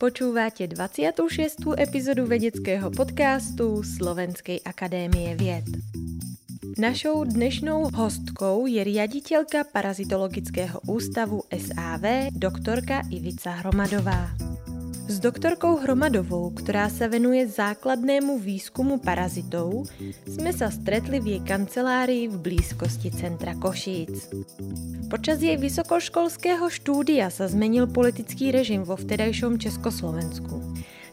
[0.00, 1.76] Počúvate 26.
[1.76, 5.68] epizodu vedeckého podcastu Slovenskej akadémie vied.
[6.80, 14.49] Našou dnešnou hostkou je riaditeľka Parazitologického ústavu SAV, doktorka Ivica Hromadová.
[15.10, 19.90] S doktorkou Hromadovou, ktorá sa venuje základnému výskumu parazitov,
[20.22, 24.30] sme sa stretli v jej kancelárii v blízkosti centra Košíc.
[25.10, 30.62] Počas jej vysokoškolského štúdia sa zmenil politický režim vo vtedajšom Československu.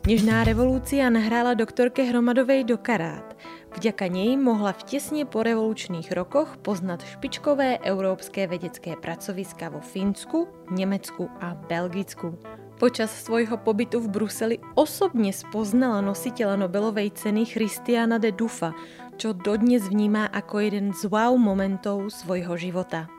[0.06, 3.34] Nežná revolúcia nahrála doktorke Hromadovej do karát.
[3.82, 10.70] Vďaka nej mohla v tesne po revolučných rokoch poznať špičkové európske vedecké pracoviska vo Fínsku,
[10.70, 12.38] Nemecku a Belgicku.
[12.78, 18.78] Počas svojho pobytu v Bruseli osobne spoznala nositeľa Nobelovej ceny Christiana de Dufa,
[19.18, 23.10] čo dodnes vníma ako jeden z wow momentov svojho života.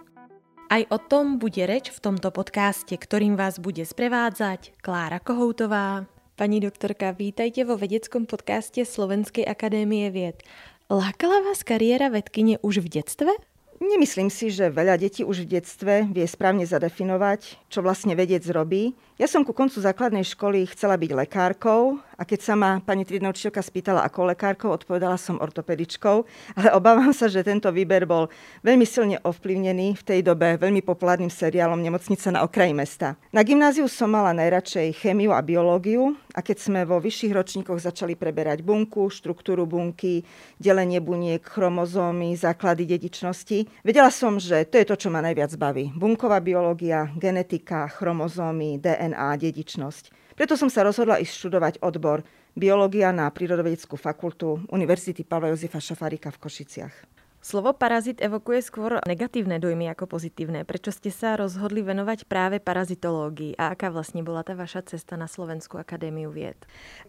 [0.71, 6.07] Aj o tom bude reč v tomto podcaste, ktorým vás bude sprevádzať Klára Kohoutová.
[6.39, 10.39] Pani doktorka, vítajte vo vedeckom podcaste Slovenskej akadémie vied.
[10.87, 13.35] Lákala vás kariéra vedkyne už v detstve?
[13.79, 18.99] Nemyslím si, že veľa detí už v detstve vie správne zadefinovať, čo vlastne vedec robí.
[19.23, 23.31] Ja som ku koncu základnej školy chcela byť lekárkou a keď sa ma pani triedna
[23.31, 26.17] učiteľka spýtala, ako lekárkou, odpovedala som ortopedičkou,
[26.59, 28.27] ale obávam sa, že tento výber bol
[28.67, 33.15] veľmi silne ovplyvnený v tej dobe veľmi populárnym seriálom Nemocnica na okraji mesta.
[33.31, 38.19] Na gymnáziu som mala najradšej chémiu a biológiu a keď sme vo vyšších ročníkoch začali
[38.19, 40.27] preberať bunku, štruktúru bunky,
[40.59, 45.95] delenie buniek, chromozómy, základy dedičnosti, vedela som, že to je to, čo ma najviac baví.
[45.95, 50.28] Bunková biológia, genetika, chromozómy, DNA, dedičnosť.
[50.39, 52.23] Preto som sa rozhodla ísť študovať odbor
[52.55, 56.95] biológia na Prírodovedeckú fakultu Univerzity Pavla Jozefa Šafárika v Košiciach.
[57.43, 60.63] Slovo parazit evokuje skôr negatívne dojmy ako pozitívne.
[60.63, 65.27] Prečo ste sa rozhodli venovať práve parazitológii a aká vlastne bola tá vaša cesta na
[65.27, 66.59] Slovenskú akadémiu vied?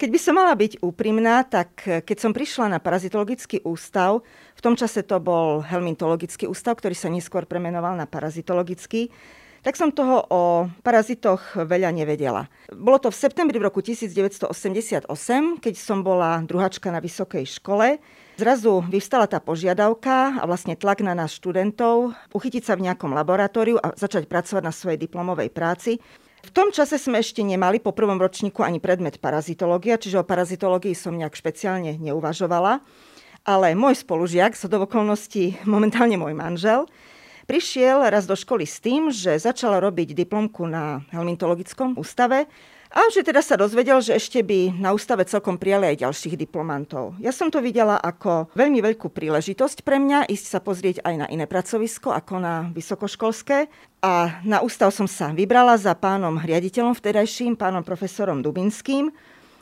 [0.01, 4.25] Keď by som mala byť úprimná, tak keď som prišla na parazitologický ústav,
[4.57, 9.13] v tom čase to bol helmintologický ústav, ktorý sa neskôr premenoval na parazitologický,
[9.65, 10.41] tak som toho o
[10.81, 12.47] parazitoch veľa nevedela.
[12.71, 15.09] Bolo to v septembri v roku 1988,
[15.59, 17.99] keď som bola druhačka na vysokej škole.
[18.39, 23.75] Zrazu vyvstala tá požiadavka a vlastne tlak na nás študentov uchytiť sa v nejakom laboratóriu
[23.75, 25.99] a začať pracovať na svojej diplomovej práci.
[26.39, 30.95] V tom čase sme ešte nemali po prvom ročníku ani predmet parazitológia, čiže o parazitológii
[30.95, 32.79] som nejak špeciálne neuvažovala.
[33.43, 36.87] Ale môj spolužiak, so do okolností momentálne môj manžel,
[37.49, 42.45] prišiel raz do školy s tým, že začal robiť diplomku na helmintologickom ústave
[42.89, 47.17] a že teda sa dozvedel, že ešte by na ústave celkom prijali aj ďalších diplomantov.
[47.21, 51.27] Ja som to videla ako veľmi veľkú príležitosť pre mňa ísť sa pozrieť aj na
[51.29, 53.69] iné pracovisko ako na vysokoškolské.
[54.01, 59.13] A na ústav som sa vybrala za pánom riaditeľom vtedajším, pánom profesorom Dubinským,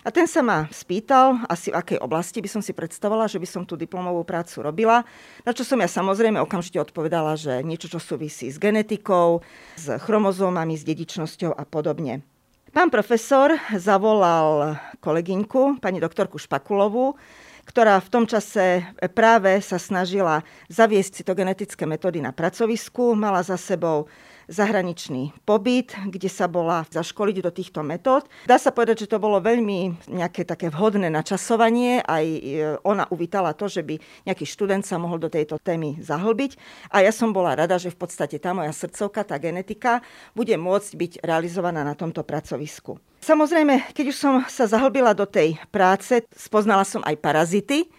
[0.07, 3.47] a ten sa ma spýtal, asi v akej oblasti by som si predstavovala, že by
[3.51, 5.03] som tú diplomovú prácu robila.
[5.43, 9.43] Na čo som ja samozrejme okamžite odpovedala, že niečo, čo súvisí s genetikou,
[9.75, 12.23] s chromozómami, s dedičnosťou a podobne.
[12.71, 17.19] Pán profesor zavolal kolegyňku, pani doktorku Špakulovú,
[17.67, 20.39] ktorá v tom čase práve sa snažila
[20.71, 24.07] zaviesť cytogenetické metódy na pracovisku, mala za sebou
[24.47, 28.25] zahraničný pobyt, kde sa bola zaškoliť do týchto metód.
[28.47, 31.99] Dá sa povedať, že to bolo veľmi nejaké také vhodné načasovanie.
[32.01, 36.55] Aj e, ona uvítala to, že by nejaký študent sa mohol do tejto témy zahlbiť.
[36.95, 39.99] A ja som bola rada, že v podstate tá moja srdcovka, tá genetika,
[40.31, 42.97] bude môcť byť realizovaná na tomto pracovisku.
[43.19, 47.91] Samozrejme, keď už som sa zahlbila do tej práce, spoznala som aj parazity,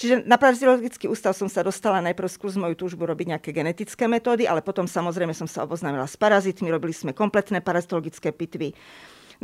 [0.00, 4.48] Čiže na parazitologický ústav som sa dostala najprv skús moju túžbu robiť nejaké genetické metódy,
[4.48, 8.72] ale potom samozrejme som sa oboznámila s parazitmi, robili sme kompletné parazitologické pitvy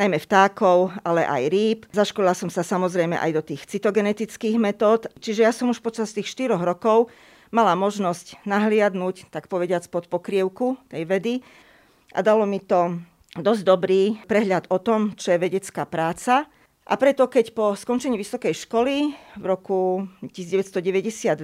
[0.00, 1.78] najmä vtákov, ale aj rýb.
[1.92, 5.12] Zaškolila som sa samozrejme aj do tých cytogenetických metód.
[5.20, 7.12] Čiže ja som už počas tých 4 rokov
[7.52, 11.34] mala možnosť nahliadnúť, tak povediac, pod pokrievku tej vedy
[12.16, 12.96] a dalo mi to
[13.36, 16.48] dosť dobrý prehľad o tom, čo je vedecká práca
[16.86, 21.42] a preto, keď po skončení vysokej školy v roku 1992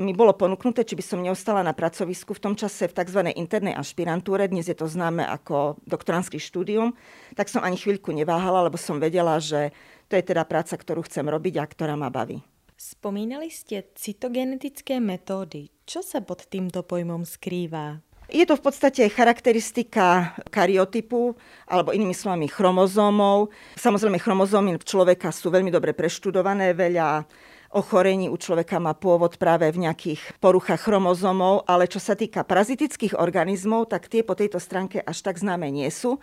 [0.00, 3.20] mi bolo ponúknuté, či by som neostala na pracovisku v tom čase v tzv.
[3.34, 6.96] internej ašpirantúre, dnes je to známe ako doktorantský štúdium,
[7.36, 9.74] tak som ani chvíľku neváhala, lebo som vedela, že
[10.08, 12.40] to je teda práca, ktorú chcem robiť a ktorá ma baví.
[12.80, 15.68] Spomínali ste cytogenetické metódy.
[15.84, 18.00] Čo sa pod týmto pojmom skrýva?
[18.30, 21.34] Je to v podstate charakteristika karyotypu,
[21.66, 23.50] alebo inými slovami chromozómov.
[23.74, 27.26] Samozrejme, chromozómy človeka sú veľmi dobre preštudované, veľa
[27.74, 33.18] ochorení u človeka má pôvod práve v nejakých poruchách chromozomov, ale čo sa týka parazitických
[33.18, 36.18] organizmov, tak tie po tejto stránke až tak známe nie sú.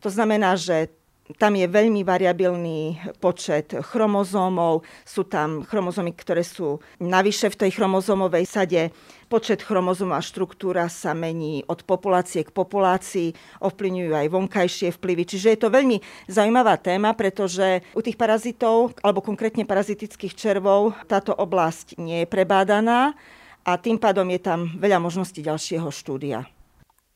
[0.00, 0.92] To znamená, že
[1.36, 8.44] tam je veľmi variabilný počet chromozómov, sú tam chromozómy, ktoré sú navyše v tej chromozómovej
[8.48, 8.82] sade.
[9.30, 15.22] Počet chromozómov a štruktúra sa mení od populácie k populácii, ovplyvňujú aj vonkajšie vplyvy.
[15.22, 21.30] Čiže je to veľmi zaujímavá téma, pretože u tých parazitov, alebo konkrétne parazitických červov, táto
[21.30, 23.14] oblasť nie je prebádaná
[23.62, 26.59] a tým pádom je tam veľa možností ďalšieho štúdia.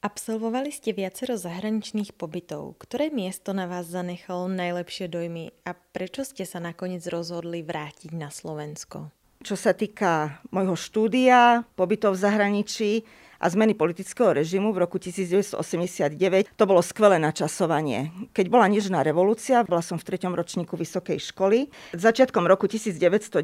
[0.04, 2.76] Absolvovali ste viacero zahraničných pobytov.
[2.76, 8.28] Ktoré miesto na vás zanechalo najlepšie dojmy a prečo ste sa nakoniec rozhodli vrátiť na
[8.28, 9.08] Slovensko?
[9.40, 12.90] Čo sa týka môjho štúdia, pobytov v zahraničí,
[13.40, 18.10] a zmeny politického režimu v roku 1989, to bolo skvelé načasovanie.
[18.36, 21.70] Keď bola Nižná revolúcia, bola som v treťom ročníku vysokej školy.
[21.94, 23.40] Začiatkom roku 1990,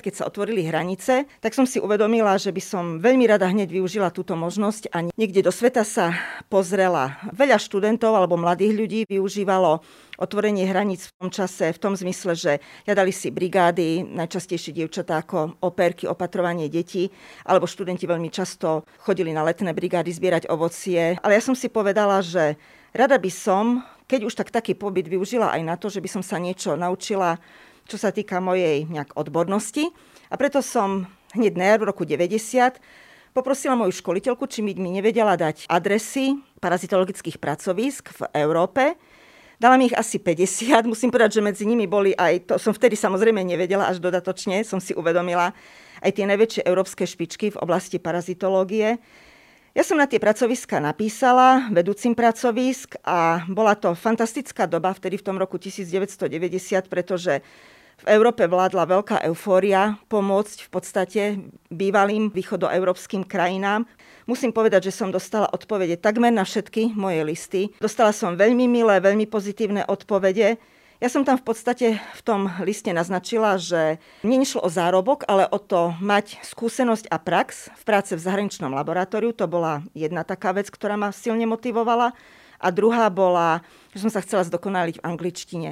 [0.00, 4.14] keď sa otvorili hranice, tak som si uvedomila, že by som veľmi rada hneď využila
[4.14, 6.14] túto možnosť a niekde do sveta sa
[6.48, 7.18] pozrela.
[7.30, 9.82] Veľa študentov alebo mladých ľudí využívalo
[10.18, 12.52] otvorenie hraníc v tom čase v tom zmysle, že
[12.86, 17.10] jadali si brigády, najčastejšie dievčatá ako operky, opatrovanie detí,
[17.46, 21.18] alebo študenti veľmi často chodili na letné brigády zbierať ovocie.
[21.22, 22.54] Ale ja som si povedala, že
[22.94, 26.22] rada by som, keď už tak taký pobyt využila aj na to, že by som
[26.22, 27.38] sa niečo naučila,
[27.84, 29.92] čo sa týka mojej nejak odbornosti.
[30.32, 31.04] A preto som
[31.36, 32.80] hneď na v roku 90
[33.34, 38.94] poprosila moju školiteľku, či mi nevedela dať adresy parazitologických pracovisk v Európe,
[39.58, 40.84] Dala mi ich asi 50.
[40.86, 44.82] Musím povedať, že medzi nimi boli aj, to som vtedy samozrejme nevedela, až dodatočne som
[44.82, 45.54] si uvedomila,
[46.02, 48.98] aj tie najväčšie európske špičky v oblasti parazitológie.
[49.74, 55.26] Ja som na tie pracoviska napísala, vedúcim pracovisk a bola to fantastická doba vtedy v
[55.26, 57.42] tom roku 1990, pretože
[58.04, 61.22] v Európe vládla veľká eufória pomôcť v podstate
[61.72, 63.88] bývalým východoeurópskym krajinám.
[64.28, 67.72] Musím povedať, že som dostala odpovede takmer na všetky moje listy.
[67.80, 70.60] Dostala som veľmi milé, veľmi pozitívne odpovede.
[71.00, 75.48] Ja som tam v podstate v tom liste naznačila, že mne nešlo o zárobok, ale
[75.48, 79.32] o to mať skúsenosť a prax v práce v zahraničnom laboratóriu.
[79.40, 82.12] To bola jedna taká vec, ktorá ma silne motivovala.
[82.60, 83.64] A druhá bola,
[83.96, 85.70] že som sa chcela zdokonaliť v angličtine.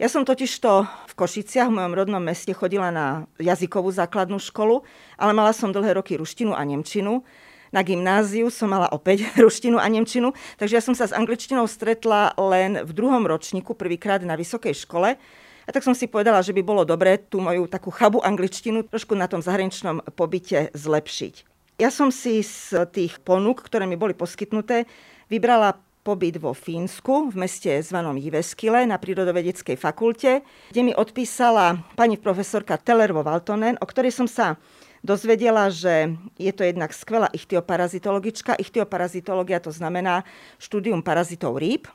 [0.00, 4.80] Ja som totižto v Košiciach, v mojom rodnom meste, chodila na jazykovú základnú školu,
[5.20, 7.20] ale mala som dlhé roky ruštinu a nemčinu.
[7.68, 12.32] Na gymnáziu som mala opäť ruštinu a nemčinu, takže ja som sa s angličtinou stretla
[12.40, 15.20] len v druhom ročníku, prvýkrát na vysokej škole.
[15.68, 19.12] A tak som si povedala, že by bolo dobré tú moju takú chabu angličtinu trošku
[19.12, 21.44] na tom zahraničnom pobyte zlepšiť.
[21.76, 24.88] Ja som si z tých ponúk, ktoré mi boli poskytnuté,
[25.28, 30.40] vybrala pobyt vo Fínsku, v meste zvanom Jiveskile na prírodovedeckej fakulte,
[30.72, 34.56] kde mi odpísala pani profesorka Teller vo Valtonen, o ktorej som sa
[35.04, 38.56] dozvedela, že je to jednak skvelá ichtioparazitologička.
[38.56, 40.24] Ichtioparazitológia to znamená
[40.56, 41.88] štúdium parazitov rýb.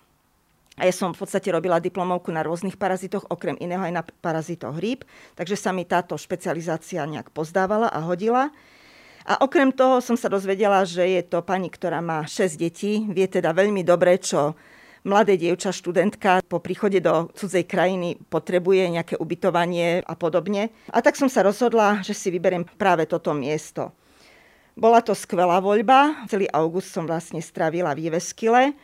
[0.75, 4.75] A ja som v podstate robila diplomovku na rôznych parazitoch, okrem iného aj na parazitoch
[4.75, 5.07] rýb,
[5.39, 8.51] takže sa mi táto špecializácia nejak pozdávala a hodila.
[9.25, 13.25] A okrem toho som sa dozvedela, že je to pani, ktorá má 6 detí, vie
[13.25, 14.53] teda veľmi dobre, čo
[15.01, 20.69] mladé dievča, študentka po príchode do cudzej krajiny potrebuje nejaké ubytovanie a podobne.
[20.93, 23.93] A tak som sa rozhodla, že si vyberiem práve toto miesto.
[24.77, 26.27] Bola to skvelá voľba.
[26.29, 28.77] Celý august som vlastne stravila v Jeveskile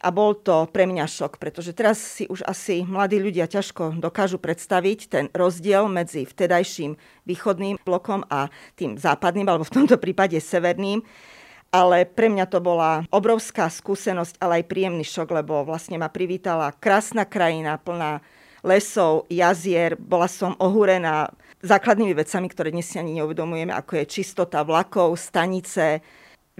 [0.00, 4.40] a bol to pre mňa šok, pretože teraz si už asi mladí ľudia ťažko dokážu
[4.40, 6.96] predstaviť ten rozdiel medzi vtedajším
[7.28, 8.48] východným blokom a
[8.80, 11.04] tým západným, alebo v tomto prípade severným.
[11.70, 16.74] Ale pre mňa to bola obrovská skúsenosť, ale aj príjemný šok, lebo vlastne ma privítala
[16.74, 18.18] krásna krajina plná
[18.66, 21.30] lesov, jazier, bola som ohúrená
[21.62, 26.00] základnými vecami, ktoré dnes si ani neuvedomujeme, ako je čistota vlakov, stanice,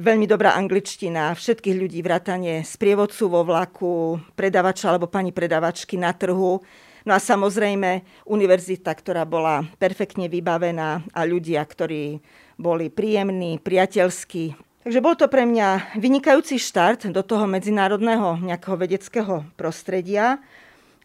[0.01, 6.65] veľmi dobrá angličtina, všetkých ľudí vrátane sprievodcu vo vlaku, predavača alebo pani predavačky na trhu.
[7.05, 12.21] No a samozrejme univerzita, ktorá bola perfektne vybavená a ľudia, ktorí
[12.57, 19.45] boli príjemní, priateľskí, Takže bol to pre mňa vynikajúci štart do toho medzinárodného nejakého vedeckého
[19.53, 20.41] prostredia.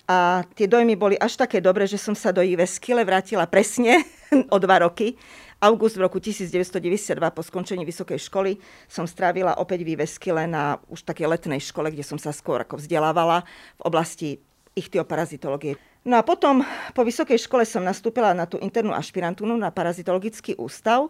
[0.07, 4.07] A tie dojmy boli až také dobré, že som sa do Iveskyle vrátila presne
[4.53, 5.19] o dva roky.
[5.63, 8.59] August v roku 1992 po skončení vysokej školy
[8.91, 12.79] som strávila opäť v Iveskyle na už takej letnej škole, kde som sa skôr ako
[12.79, 13.47] vzdelávala
[13.79, 14.29] v oblasti
[14.75, 15.79] ichtioparazitológie.
[16.05, 16.61] No a potom
[16.93, 21.09] po vysokej škole som nastúpila na tú internú ašpirantúru na parazitologický ústav,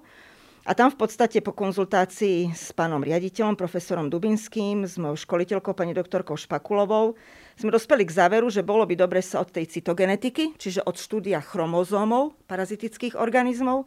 [0.66, 5.94] A tam v podstate po konzultácii s pánom riaditeľom, profesorom Dubinským, s mojou školiteľkou, pani
[5.94, 7.14] doktorkou Špakulovou,
[7.54, 11.38] sme dospeli k záveru, že bolo by dobre sa od tej cytogenetiky, čiže od štúdia
[11.38, 13.86] chromozómov parazitických organizmov,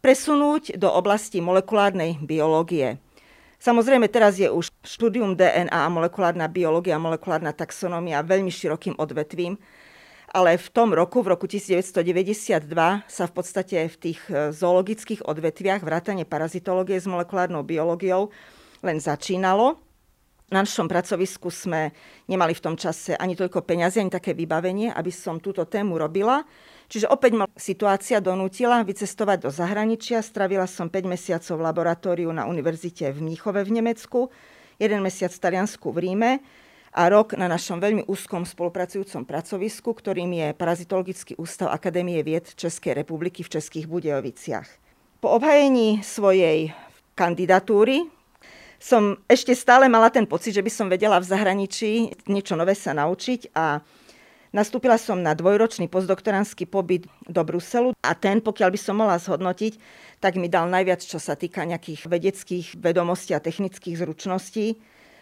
[0.00, 2.96] presunúť do oblasti molekulárnej biológie.
[3.60, 9.60] Samozrejme, teraz je už štúdium DNA, molekulárna biológia, molekulárna taxonómia veľmi širokým odvetvím,
[10.32, 12.72] ale v tom roku, v roku 1992,
[13.04, 18.32] sa v podstate v tých e, zoologických odvetviach vrátane parazitológie s molekulárnou biológiou
[18.80, 19.76] len začínalo.
[20.48, 21.92] Na našom pracovisku sme
[22.26, 26.42] nemali v tom čase ani toľko peňazí, ani také vybavenie, aby som túto tému robila.
[26.90, 30.26] Čiže opäť ma situácia donútila vycestovať do zahraničia.
[30.26, 34.26] Stravila som 5 mesiacov v laboratóriu na univerzite v Mníchove v Nemecku,
[34.74, 36.42] jeden mesiac v Taliansku v Ríme
[36.90, 42.98] a rok na našom veľmi úzkom spolupracujúcom pracovisku, ktorým je Parazitologický ústav Akadémie vied Českej
[42.98, 44.66] republiky v Českých Budejoviciach.
[45.22, 46.74] Po obhajení svojej
[47.14, 48.10] kandidatúry
[48.82, 52.90] som ešte stále mala ten pocit, že by som vedela v zahraničí niečo nové sa
[52.96, 53.78] naučiť a
[54.50, 59.78] nastúpila som na dvojročný postdoktoránsky pobyt do Bruselu a ten, pokiaľ by som mohla zhodnotiť,
[60.18, 64.78] tak mi dal najviac, čo sa týka nejakých vedeckých vedomostí a technických zručností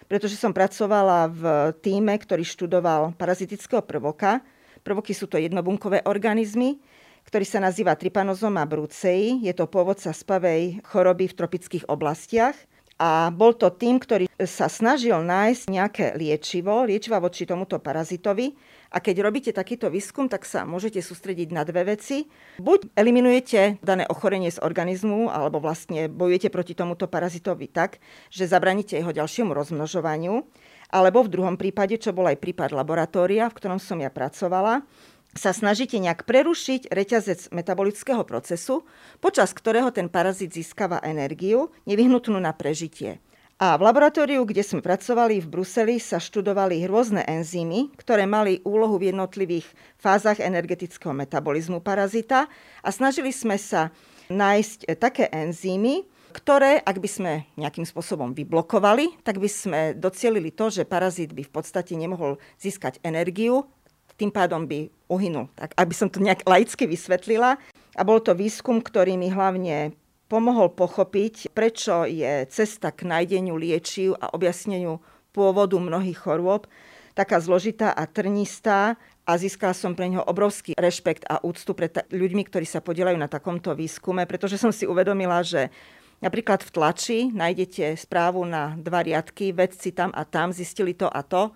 [0.09, 1.43] pretože som pracovala v
[1.85, 4.41] týme, ktorý študoval parazitického prvoka.
[4.81, 6.81] Prvoky sú to jednobunkové organizmy,
[7.29, 9.37] ktorý sa nazýva Trypanosoma brucei.
[9.45, 12.57] Je to pôvodca spavej choroby v tropických oblastiach.
[12.99, 18.59] A bol to tým, ktorý sa snažil nájsť nejaké liečivo, liečiva voči tomuto parazitovi.
[18.91, 22.27] A keď robíte takýto výskum, tak sa môžete sústrediť na dve veci.
[22.59, 28.03] Buď eliminujete dané ochorenie z organizmu, alebo vlastne bojujete proti tomuto parazitovi tak,
[28.35, 30.43] že zabraníte jeho ďalšiemu rozmnožovaniu.
[30.89, 34.83] Alebo v druhom prípade, čo bol aj prípad laboratória, v ktorom som ja pracovala,
[35.37, 38.89] sa snažíte nejak prerušiť reťazec metabolického procesu,
[39.21, 43.21] počas ktorého ten parazit získava energiu nevyhnutnú na prežitie.
[43.59, 49.03] A v laboratóriu, kde sme pracovali v Bruseli, sa študovali rôzne enzymy, ktoré mali úlohu
[49.03, 49.67] v jednotlivých
[49.99, 52.47] fázach energetického metabolizmu parazita
[52.87, 53.91] a snažili sme sa
[54.31, 60.71] nájsť také enzymy, ktoré, ak by sme nejakým spôsobom vyblokovali, tak by sme docielili to,
[60.71, 63.67] že parazit by v podstate nemohol získať energiu
[64.19, 65.47] tým pádom by uhynul.
[65.55, 67.57] Tak aby som to nejak laicky vysvetlila.
[67.95, 69.95] A bol to výskum, ktorý mi hlavne
[70.29, 75.01] pomohol pochopiť, prečo je cesta k nájdeniu liečiv a objasneniu
[75.33, 76.69] pôvodu mnohých chorôb
[77.19, 78.95] taká zložitá a trnistá
[79.27, 83.19] a získala som pre neho obrovský rešpekt a úctu pre ta- ľuďmi, ktorí sa podielajú
[83.19, 85.75] na takomto výskume, pretože som si uvedomila, že
[86.23, 91.27] napríklad v tlači nájdete správu na dva riadky, vedci tam a tam zistili to a
[91.27, 91.51] to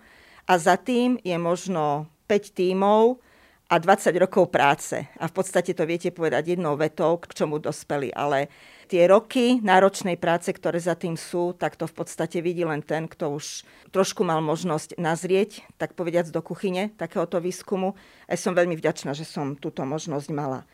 [0.51, 3.21] a za tým je možno 5 tímov
[3.69, 5.05] a 20 rokov práce.
[5.21, 8.09] A v podstate to viete povedať jednou vetou, k čomu dospeli.
[8.17, 8.49] Ale
[8.89, 13.05] tie roky náročnej práce, ktoré za tým sú, tak to v podstate vidí len ten,
[13.05, 17.93] kto už trošku mal možnosť nazrieť, tak povediac do kuchyne takéhoto výskumu.
[18.29, 20.65] A som veľmi vďačná, že som túto možnosť mala.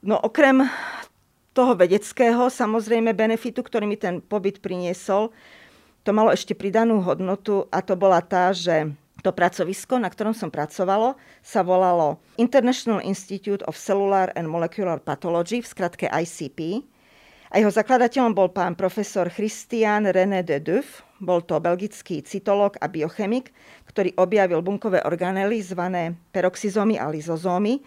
[0.00, 0.64] No okrem
[1.52, 5.36] toho vedeckého, samozrejme, benefitu, ktorý mi ten pobyt priniesol,
[6.02, 8.90] to malo ešte pridanú hodnotu a to bola tá, že
[9.22, 15.62] to pracovisko, na ktorom som pracovalo, sa volalo International Institute of Cellular and Molecular Pathology,
[15.62, 16.82] v skratke ICP.
[17.52, 21.06] A jeho zakladateľom bol pán profesor Christian René de Duff.
[21.22, 23.54] Bol to belgický cytolog a biochemik,
[23.86, 27.78] ktorý objavil bunkové organely zvané peroxizómy a lizozómy,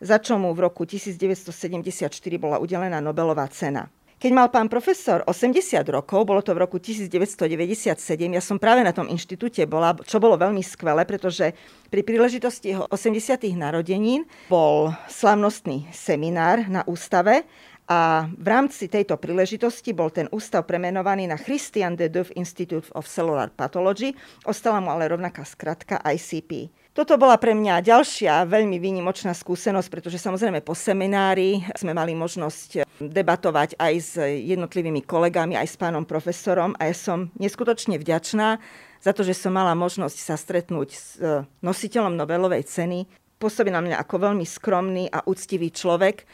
[0.00, 3.92] za čo mu v roku 1974 bola udelená Nobelová cena.
[4.20, 7.96] Keď mal pán profesor 80 rokov, bolo to v roku 1997,
[8.28, 11.56] ja som práve na tom inštitúte bola, čo bolo veľmi skvelé, pretože
[11.88, 13.16] pri príležitosti jeho 80.
[13.56, 17.48] narodenín bol slavnostný seminár na ústave
[17.88, 23.08] a v rámci tejto príležitosti bol ten ústav premenovaný na Christian de Duve Institute of
[23.08, 24.12] Cellular Pathology,
[24.44, 26.68] ostala mu ale rovnaká skratka ICP.
[27.00, 32.84] Toto bola pre mňa ďalšia veľmi výnimočná skúsenosť, pretože samozrejme po seminári sme mali možnosť
[33.00, 38.60] debatovať aj s jednotlivými kolegami, aj s pánom profesorom a ja som neskutočne vďačná
[39.00, 43.08] za to, že som mala možnosť sa stretnúť s e, nositeľom Nobelovej ceny.
[43.40, 46.28] Pôsobí na mňa ako veľmi skromný a úctivý človek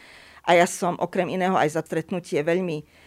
[0.50, 3.06] a ja som okrem iného aj za stretnutie veľmi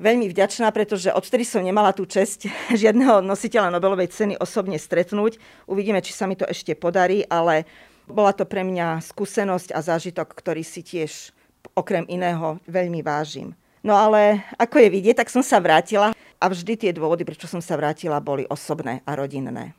[0.00, 2.48] veľmi vďačná, pretože odtedy som nemala tú čest
[2.80, 5.36] žiadneho nositeľa Nobelovej ceny osobne stretnúť.
[5.68, 7.68] Uvidíme, či sa mi to ešte podarí, ale
[8.08, 11.36] bola to pre mňa skúsenosť a zážitok, ktorý si tiež
[11.76, 13.52] okrem iného veľmi vážim.
[13.84, 17.60] No ale ako je vidieť, tak som sa vrátila a vždy tie dôvody, prečo som
[17.60, 19.76] sa vrátila, boli osobné a rodinné.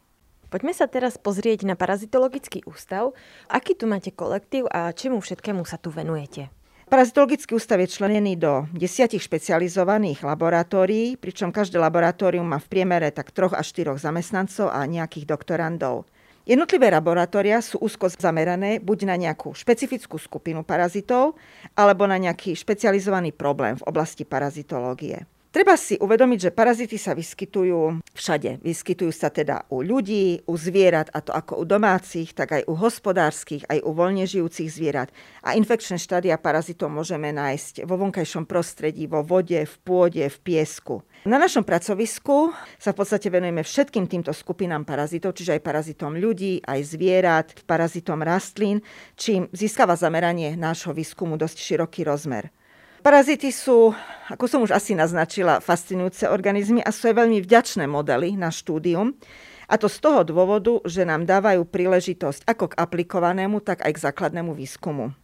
[0.51, 3.15] Poďme sa teraz pozrieť na parazitologický ústav.
[3.47, 6.51] Aký tu máte kolektív a čemu všetkému sa tu venujete?
[6.91, 13.31] Parazitologický ústav je členený do desiatich špecializovaných laboratórií, pričom každé laboratórium má v priemere tak
[13.31, 16.03] troch až štyroch zamestnancov a nejakých doktorandov.
[16.43, 21.39] Jednotlivé laboratória sú úzko zamerané buď na nejakú špecifickú skupinu parazitov,
[21.79, 25.23] alebo na nejaký špecializovaný problém v oblasti parazitológie.
[25.51, 28.63] Treba si uvedomiť, že parazity sa vyskytujú všade.
[28.63, 32.79] Vyskytujú sa teda u ľudí, u zvierat, a to ako u domácich, tak aj u
[32.79, 35.11] hospodárskych, aj u voľne žijúcich zvierat.
[35.43, 41.03] A infekčné štádia parazitov môžeme nájsť vo vonkajšom prostredí, vo vode, v pôde, v piesku.
[41.27, 46.63] Na našom pracovisku sa v podstate venujeme všetkým týmto skupinám parazitov, čiže aj parazitom ľudí,
[46.63, 48.79] aj zvierat, parazitom rastlín,
[49.19, 52.55] čím získava zameranie nášho výskumu dosť široký rozmer.
[53.01, 53.97] Parazity sú,
[54.29, 59.17] ako som už asi naznačila, fascinujúce organizmy a sú aj veľmi vďačné modely na štúdium.
[59.65, 64.03] A to z toho dôvodu, že nám dávajú príležitosť ako k aplikovanému, tak aj k
[64.05, 65.17] základnému výskumu.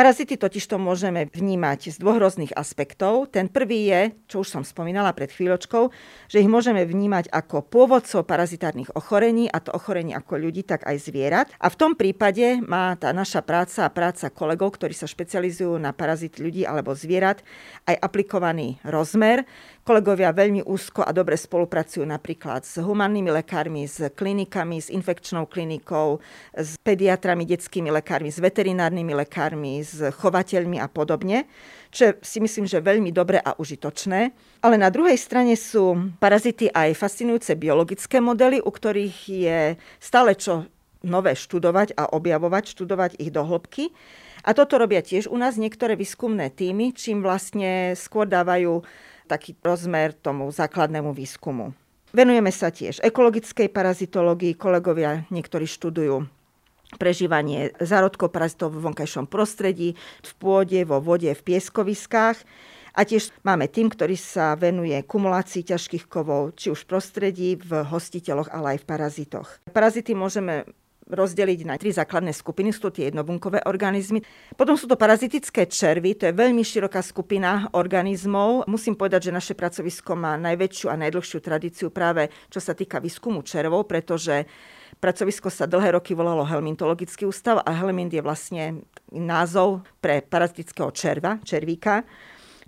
[0.00, 3.28] Parazity totiž to môžeme vnímať z dvoch rôznych aspektov.
[3.28, 5.92] Ten prvý je, čo už som spomínala pred chvíľočkou,
[6.24, 11.04] že ich môžeme vnímať ako pôvodcov parazitárnych ochorení, a to ochorení ako ľudí, tak aj
[11.04, 11.52] zvierat.
[11.60, 15.92] A v tom prípade má tá naša práca a práca kolegov, ktorí sa špecializujú na
[15.92, 17.44] parazit ľudí alebo zvierat,
[17.84, 19.44] aj aplikovaný rozmer,
[19.80, 26.20] Kolegovia veľmi úzko a dobre spolupracujú napríklad s humannými lekármi, s klinikami, s infekčnou klinikou,
[26.52, 31.48] s pediatrami, detskými lekármi, s veterinárnymi lekármi, s chovateľmi a podobne
[31.90, 34.30] čo si myslím, že veľmi dobre a užitočné.
[34.62, 39.60] Ale na druhej strane sú parazity aj fascinujúce biologické modely, u ktorých je
[39.98, 40.70] stále čo
[41.02, 43.90] nové študovať a objavovať, študovať ich do hĺbky.
[44.46, 48.80] A toto robia tiež u nás niektoré výskumné týmy, čím vlastne skôr dávajú
[49.30, 51.70] taký rozmer tomu základnému výskumu.
[52.10, 54.58] Venujeme sa tiež ekologickej parazitológii.
[54.58, 56.26] Kolegovia niektorí študujú
[56.98, 62.42] prežívanie zárodkov parazitov v vonkajšom prostredí, v pôde, vo vode, v pieskoviskách.
[62.90, 67.86] A tiež máme tým, ktorý sa venuje kumulácii ťažkých kovov, či už v prostredí, v
[67.86, 69.48] hostiteľoch, ale aj v parazitoch.
[69.70, 70.66] Parazity môžeme
[71.10, 72.70] rozdeliť na tri základné skupiny.
[72.70, 74.22] Sú to tie jednobunkové organizmy.
[74.54, 78.70] Potom sú to parazitické červy, to je veľmi široká skupina organizmov.
[78.70, 83.42] Musím povedať, že naše pracovisko má najväčšiu a najdlhšiu tradíciu práve čo sa týka výskumu
[83.42, 84.46] červov, pretože
[84.98, 91.42] pracovisko sa dlhé roky volalo Helmintologický ústav a Helmint je vlastne názov pre parazitického červa,
[91.42, 92.06] červíka.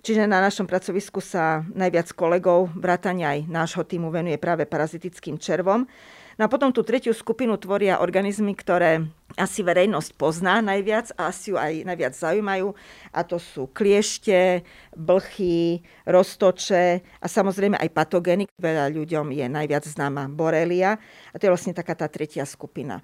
[0.03, 5.87] Čiže na našom pracovisku sa najviac kolegov, vrátane aj nášho týmu venuje práve parazitickým červom.
[6.37, 9.05] No a potom tú tretiu skupinu tvoria organizmy, ktoré
[9.37, 12.73] asi verejnosť pozná najviac a asi ju aj najviac zaujímajú.
[13.13, 18.43] A to sú kliešte, blchy, roztoče a samozrejme aj patogény.
[18.57, 20.97] Veľa ľuďom je najviac známa borelia
[21.33, 23.01] a to je vlastne taká tá tretia skupina.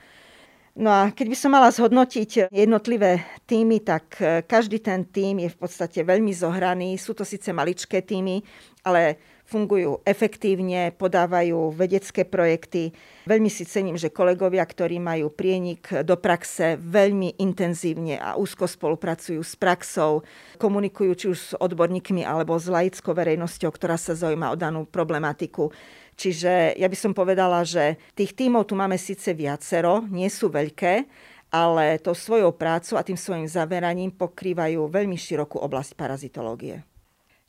[0.80, 5.52] No a keď by som mala zhodnotiť jednotlivé týmy, tak e, každý ten tým je
[5.52, 6.96] v podstate veľmi zohraný.
[6.96, 8.40] Sú to síce maličké týmy,
[8.88, 12.94] ale fungujú efektívne, podávajú vedecké projekty.
[13.26, 19.42] Veľmi si cením, že kolegovia, ktorí majú prienik do praxe, veľmi intenzívne a úzko spolupracujú
[19.42, 20.22] s praxou,
[20.62, 25.74] komunikujú či už s odborníkmi alebo s laickou verejnosťou, ktorá sa zaujíma o danú problematiku.
[26.14, 31.08] Čiže ja by som povedala, že tých tímov tu máme síce viacero, nie sú veľké,
[31.50, 36.89] ale to svojou prácou a tým svojim zaveraním pokrývajú veľmi širokú oblasť parazitológie.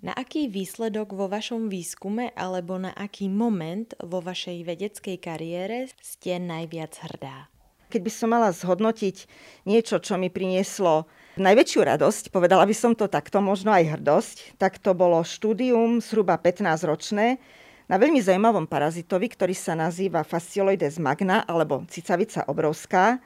[0.01, 6.41] Na aký výsledok vo vašom výskume alebo na aký moment vo vašej vedeckej kariére ste
[6.41, 7.53] najviac hrdá?
[7.93, 9.29] Keď by som mala zhodnotiť
[9.69, 11.05] niečo, čo mi prinieslo
[11.37, 16.41] najväčšiu radosť, povedala by som to takto, možno aj hrdosť, tak to bolo štúdium zhruba
[16.41, 17.37] 15-ročné
[17.85, 23.21] na veľmi zaujímavom parazitovi, ktorý sa nazýva Fascioloides magna alebo cicavica obrovská.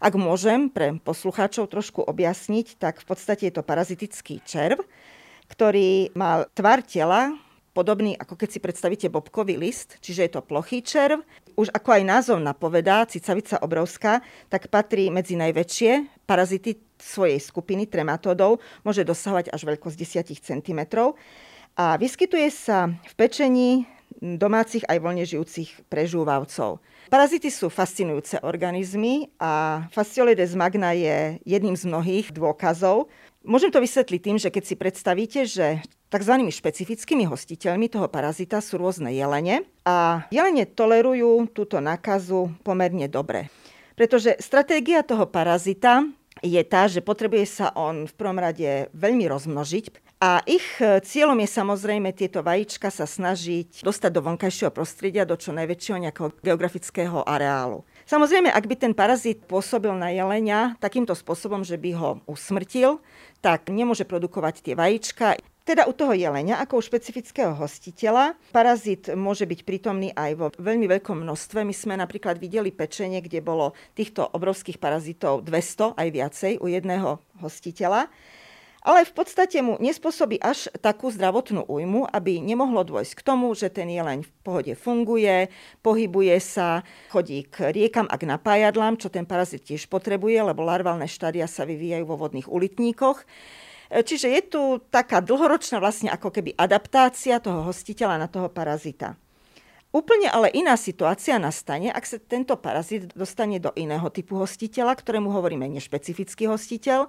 [0.00, 4.80] Ak môžem pre poslucháčov trošku objasniť, tak v podstate je to parazitický červ,
[5.50, 7.34] ktorý mal tvar tela
[7.76, 11.20] podobný, ako keď si predstavíte bobkový list, čiže je to plochý červ.
[11.60, 18.64] Už ako aj názov napovedá, cicavica obrovská, tak patrí medzi najväčšie parazity svojej skupiny trematódov,
[18.80, 20.80] môže dosahovať až veľkosť 10 cm.
[21.76, 23.84] A vyskytuje sa v pečení
[24.16, 26.80] domácich aj voľne žijúcich prežúvavcov.
[27.12, 33.12] Parazity sú fascinujúce organizmy a Fasciolides magna je jedným z mnohých dôkazov,
[33.46, 35.78] Môžem to vysvetliť tým, že keď si predstavíte, že
[36.10, 36.34] tzv.
[36.50, 43.46] špecifickými hostiteľmi toho parazita sú rôzne jelene a jelene tolerujú túto nákazu pomerne dobre.
[43.94, 46.04] Pretože stratégia toho parazita
[46.42, 51.36] je tá, že potrebuje sa on v prvom rade veľmi rozmnožiť A ich e, cieľom
[51.44, 57.20] je samozrejme tieto vajíčka sa snažiť dostať do vonkajšieho prostredia, do čo najväčšieho nejakého geografického
[57.20, 57.84] areálu.
[58.06, 63.02] Samozrejme, ak by ten parazit pôsobil na jelenia takýmto spôsobom, že by ho usmrtil,
[63.42, 65.34] tak nemôže produkovať tie vajíčka.
[65.66, 70.86] Teda u toho jelenia, ako u špecifického hostiteľa, parazit môže byť prítomný aj vo veľmi
[70.86, 71.66] veľkom množstve.
[71.66, 77.18] My sme napríklad videli pečenie, kde bolo týchto obrovských parazitov 200 aj viacej u jedného
[77.42, 78.06] hostiteľa
[78.86, 83.66] ale v podstate mu nespôsobí až takú zdravotnú újmu, aby nemohlo dôjsť k tomu, že
[83.66, 85.50] ten jeleň v pohode funguje,
[85.82, 91.10] pohybuje sa, chodí k riekam a k napájadlám, čo ten parazit tiež potrebuje, lebo larválne
[91.10, 93.26] štádia sa vyvíjajú vo vodných ulitníkoch.
[93.90, 99.18] Čiže je tu taká dlhoročná vlastne ako keby adaptácia toho hostiteľa na toho parazita.
[99.94, 105.30] Úplne ale iná situácia nastane, ak sa tento parazit dostane do iného typu hostiteľa, ktorému
[105.30, 107.06] hovoríme nešpecifický hostiteľ,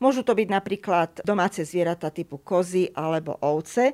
[0.00, 3.92] Môžu to byť napríklad domáce zvieratá typu kozy alebo ovce.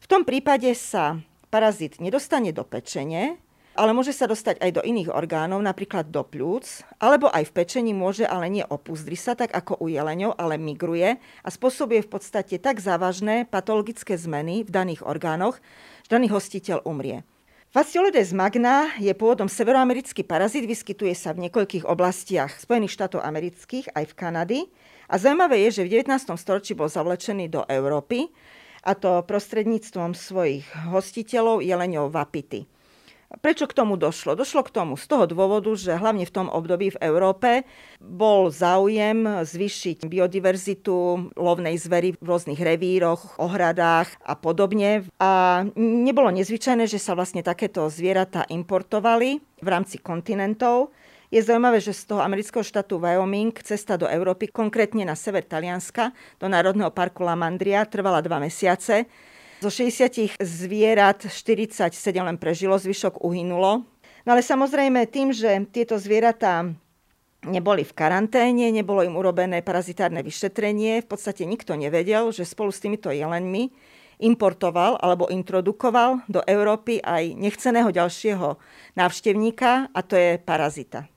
[0.00, 1.20] V tom prípade sa
[1.52, 3.36] parazit nedostane do pečene,
[3.76, 7.92] ale môže sa dostať aj do iných orgánov, napríklad do pľúc, alebo aj v pečení
[7.92, 12.56] môže, ale nie opúzdri sa, tak ako u jeleňov, ale migruje a spôsobuje v podstate
[12.62, 15.58] tak závažné patologické zmeny v daných orgánoch,
[16.06, 17.26] že daný hostiteľ umrie.
[17.74, 24.04] Fasciolodes magna je pôvodom severoamerický parazit, vyskytuje sa v niekoľkých oblastiach Spojených štátov amerických aj
[24.06, 24.60] v Kanady.
[25.10, 26.38] A zaujímavé je, že v 19.
[26.38, 28.30] storočí bol zavlečený do Európy,
[28.86, 32.62] a to prostredníctvom svojich hostiteľov jeleňov Vapity.
[33.40, 34.38] Prečo k tomu došlo?
[34.38, 37.50] Došlo k tomu z toho dôvodu, že hlavne v tom období v Európe
[37.98, 45.08] bol záujem zvýšiť biodiverzitu lovnej zvery v rôznych revíroch, ohradách a podobne.
[45.18, 50.92] A nebolo nezvyčajné, že sa vlastne takéto zvieratá importovali v rámci kontinentov
[51.34, 56.14] je zaujímavé, že z toho amerického štátu Wyoming cesta do Európy, konkrétne na sever Talianska,
[56.38, 59.10] do Národného parku La Mandria, trvala dva mesiace.
[59.64, 61.88] Zo 60 zvierat 47
[62.20, 63.88] len prežilo, zvyšok uhynulo.
[64.28, 66.68] No ale samozrejme tým, že tieto zvieratá
[67.48, 72.84] neboli v karanténe, nebolo im urobené parazitárne vyšetrenie, v podstate nikto nevedel, že spolu s
[72.84, 73.72] týmito jelenmi
[74.20, 78.60] importoval alebo introdukoval do Európy aj nechceného ďalšieho
[79.00, 81.08] návštevníka a to je parazita.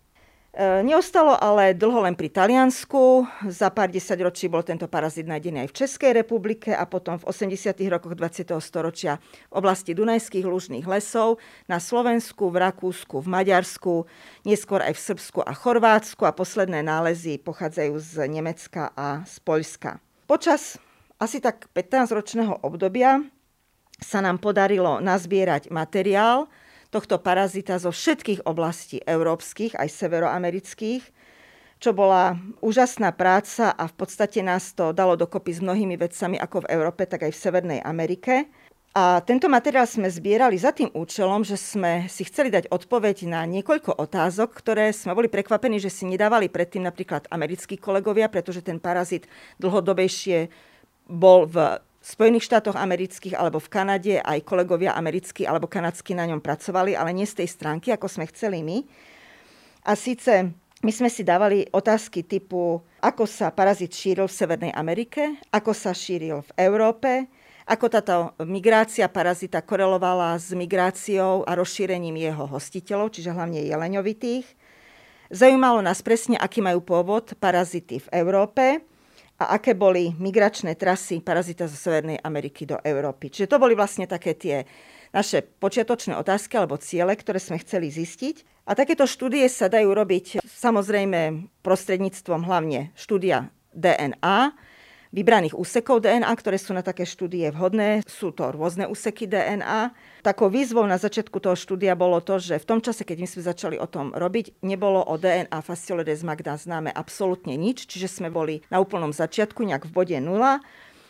[0.58, 3.30] E, neostalo ale dlho len pri Taliansku.
[3.46, 7.78] Za pár desaťročí bol tento parazit nájdený aj v Českej republike a potom v 80.
[7.94, 8.58] rokoch 20.
[8.58, 9.22] storočia
[9.54, 11.38] v oblasti Dunajských lužných lesov,
[11.70, 14.10] na Slovensku, v Rakúsku, v Maďarsku,
[14.50, 20.02] neskôr aj v Srbsku a Chorvátsku a posledné nálezy pochádzajú z Nemecka a z Poľska.
[20.26, 20.82] Počas
[21.22, 23.22] asi tak 15-ročného obdobia
[24.02, 26.50] sa nám podarilo nazbierať materiál,
[26.90, 31.04] tohto parazita zo všetkých oblastí európskych, aj severoamerických,
[31.78, 36.66] čo bola úžasná práca a v podstate nás to dalo dokopy s mnohými vedcami ako
[36.66, 38.50] v Európe, tak aj v Severnej Amerike.
[38.98, 43.46] A tento materiál sme zbierali za tým účelom, že sme si chceli dať odpoveď na
[43.46, 48.82] niekoľko otázok, ktoré sme boli prekvapení, že si nedávali predtým napríklad americkí kolegovia, pretože ten
[48.82, 49.30] parazit
[49.62, 50.50] dlhodobejšie
[51.06, 56.40] bol v Spojených štátoch amerických alebo v Kanade aj kolegovia americkí alebo kanadskí na ňom
[56.40, 58.80] pracovali, ale nie z tej stránky, ako sme chceli my.
[59.84, 60.56] A síce
[60.88, 65.92] my sme si dávali otázky typu, ako sa parazit šíril v Severnej Amerike, ako sa
[65.92, 67.28] šíril v Európe,
[67.68, 68.16] ako táto
[68.48, 74.48] migrácia parazita korelovala s migráciou a rozšírením jeho hostiteľov, čiže hlavne jeleňovitých.
[75.28, 78.80] Zaujímalo nás presne, aký majú pôvod parazity v Európe
[79.38, 83.30] a aké boli migračné trasy parazita zo Severnej Ameriky do Európy.
[83.30, 84.66] Čiže to boli vlastne také tie
[85.14, 88.68] naše počiatočné otázky alebo ciele, ktoré sme chceli zistiť.
[88.68, 94.52] A takéto štúdie sa dajú robiť samozrejme prostredníctvom hlavne štúdia DNA,
[95.12, 98.04] vybraných úsekov DNA, ktoré sú na také štúdie vhodné.
[98.08, 99.92] Sú to rôzne úseky DNA.
[100.24, 103.42] Takou výzvou na začiatku toho štúdia bolo to, že v tom čase, keď my sme
[103.48, 108.64] začali o tom robiť, nebolo o DNA fasciolodes magna známe absolútne nič, čiže sme boli
[108.68, 110.60] na úplnom začiatku, nejak v bode nula,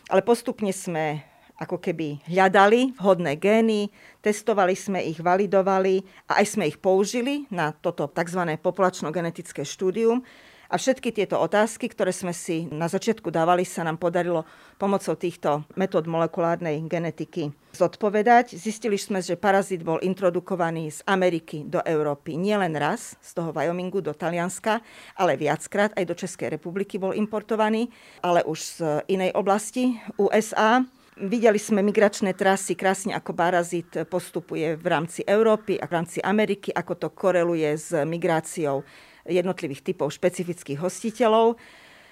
[0.08, 1.26] ale postupne sme
[1.58, 3.90] ako keby hľadali vhodné gény,
[4.22, 8.54] testovali sme ich, validovali a aj sme ich použili na toto tzv.
[8.62, 10.22] populačno-genetické štúdium.
[10.68, 14.44] A všetky tieto otázky, ktoré sme si na začiatku dávali, sa nám podarilo
[14.76, 18.52] pomocou týchto metód molekulárnej genetiky zodpovedať.
[18.52, 24.04] Zistili sme, že parazit bol introdukovaný z Ameriky do Európy nielen raz, z toho Wyomingu
[24.04, 24.84] do Talianska,
[25.16, 27.88] ale viackrát aj do Českej republiky bol importovaný,
[28.20, 28.78] ale už z
[29.08, 30.84] inej oblasti USA.
[31.18, 36.70] Videli sme migračné trasy, krásne ako parazit postupuje v rámci Európy a v rámci Ameriky,
[36.70, 38.84] ako to koreluje s migráciou
[39.28, 41.60] jednotlivých typov špecifických hostiteľov.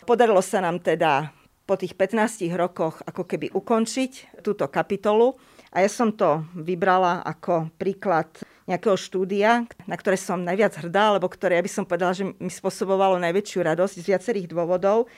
[0.04, 1.32] Podarilo sa nám teda
[1.66, 5.34] po tých 15 rokoch ako keby ukončiť túto kapitolu.
[5.74, 8.30] A ja som to vybrala ako príklad
[8.70, 12.50] nejakého štúdia, na ktoré som najviac hrdá, alebo ktoré ja by som povedala, že mi
[12.50, 15.10] spôsobovalo najväčšiu radosť z viacerých dôvodov.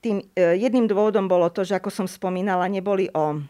[0.00, 3.40] Tým e, jedným dôvodom bolo to, že ako som spomínala, neboli o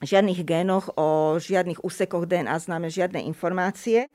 [0.00, 4.08] žiadnych génoch, o žiadnych úsekoch DNA známe žiadne informácie.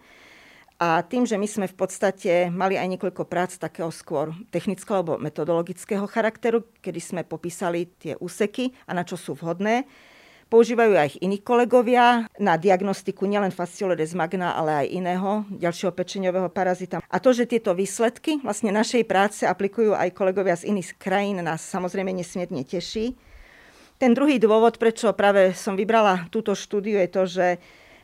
[0.82, 5.22] A tým, že my sme v podstate mali aj niekoľko prác takého skôr technického alebo
[5.22, 9.86] metodologického charakteru, kedy sme popísali tie úseky a na čo sú vhodné,
[10.52, 17.00] Používajú aj iní kolegovia na diagnostiku nielen fascioledes magna, ale aj iného ďalšieho pečeňového parazita.
[17.00, 21.64] A to, že tieto výsledky vlastne našej práce aplikujú aj kolegovia z iných krajín, nás
[21.64, 23.16] samozrejme nesmierne teší.
[23.96, 27.48] Ten druhý dôvod, prečo práve som vybrala túto štúdiu, je to, že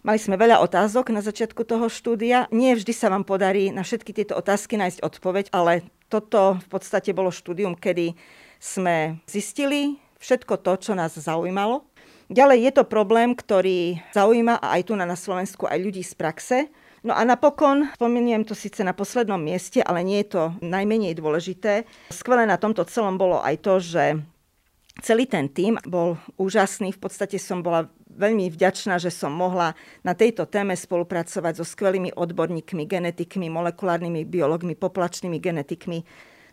[0.07, 2.47] Mali sme veľa otázok na začiatku toho štúdia.
[2.47, 7.11] Nie vždy sa vám podarí na všetky tieto otázky nájsť odpoveď, ale toto v podstate
[7.11, 8.15] bolo štúdium, kedy
[8.55, 11.83] sme zistili všetko to, čo nás zaujímalo.
[12.31, 16.71] Ďalej je to problém, ktorý zaujíma aj tu na Slovensku aj ľudí z praxe.
[17.03, 21.83] No a napokon, spomeniem to síce na poslednom mieste, ale nie je to najmenej dôležité.
[22.15, 24.23] Skvelé na tomto celom bolo aj to, že
[25.03, 26.95] celý ten tým bol úžasný.
[26.95, 32.17] V podstate som bola veľmi vďačná, že som mohla na tejto téme spolupracovať so skvelými
[32.17, 36.01] odborníkmi, genetikmi, molekulárnymi biológmi, poplačnými genetikmi.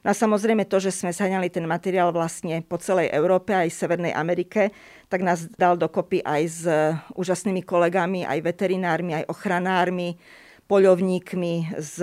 [0.04, 4.12] No a samozrejme to, že sme zhaňali ten materiál vlastne po celej Európe aj Severnej
[4.12, 4.68] Amerike,
[5.08, 6.68] tak nás dal dokopy aj s
[7.16, 10.20] úžasnými kolegami, aj veterinármi, aj ochranármi,
[10.68, 11.96] poľovníkmi z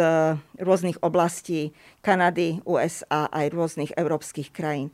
[0.57, 4.93] rôznych oblastí Kanady, USA aj rôznych európskych krajín.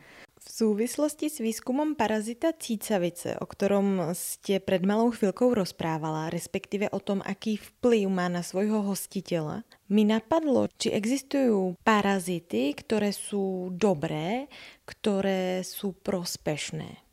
[0.58, 7.22] Súvislosti s výskumom parazita cícavice, o ktorom ste pred malou chvíľkou rozprávala, respektíve o tom,
[7.22, 14.50] aký vplyv má na svojho hostiteľa, mi napadlo, či existujú parazity, ktoré sú dobré,
[14.90, 17.06] ktoré sú prospešné.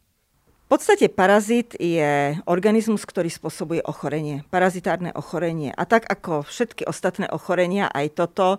[0.64, 5.68] V podstate parazit je organizmus, ktorý spôsobuje ochorenie, parazitárne ochorenie.
[5.76, 8.56] A tak ako všetky ostatné ochorenia, aj toto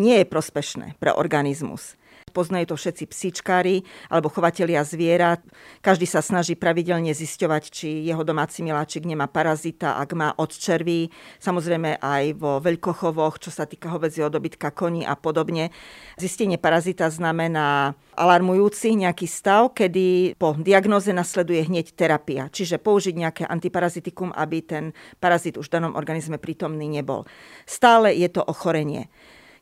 [0.00, 2.00] nie je prospešné pre organizmus
[2.32, 5.44] poznajú to všetci psíčkári alebo chovatelia zvierat.
[5.84, 11.12] Každý sa snaží pravidelne zisťovať, či jeho domáci miláčik nemá parazita, ak má od červí.
[11.38, 15.70] Samozrejme aj vo veľkochovoch, čo sa týka hovedzieho dobytka, koní a podobne.
[16.16, 23.42] Zistenie parazita znamená alarmujúci nejaký stav, kedy po diagnoze nasleduje hneď terapia, čiže použiť nejaké
[23.46, 24.84] antiparazitikum, aby ten
[25.18, 27.26] parazit už v danom organizme prítomný nebol.
[27.66, 29.10] Stále je to ochorenie.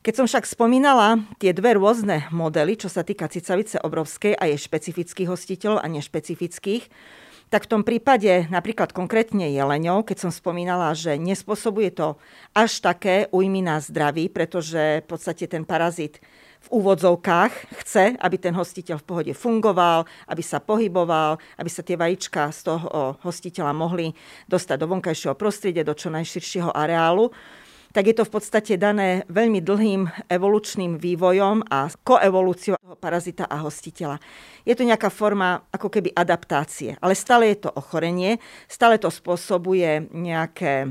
[0.03, 4.59] Keď som však spomínala tie dve rôzne modely, čo sa týka cicavice obrovskej a jej
[4.59, 6.91] špecifických hostiteľov a nešpecifických,
[7.47, 12.19] tak v tom prípade napríklad konkrétne jeleňov, keď som spomínala, že nespôsobuje to
[12.51, 16.19] až také újmy na zdraví, pretože v podstate ten parazit
[16.67, 21.95] v úvodzovkách chce, aby ten hostiteľ v pohode fungoval, aby sa pohyboval, aby sa tie
[21.95, 24.11] vajíčka z toho hostiteľa mohli
[24.51, 27.31] dostať do vonkajšieho prostredia, do čo najširšieho areálu
[27.93, 33.61] tak je to v podstate dané veľmi dlhým evolučným vývojom a koevolúciou toho parazita a
[33.61, 34.17] hostiteľa.
[34.65, 40.09] Je to nejaká forma ako keby adaptácie, ale stále je to ochorenie, stále to spôsobuje
[40.09, 40.89] nejaké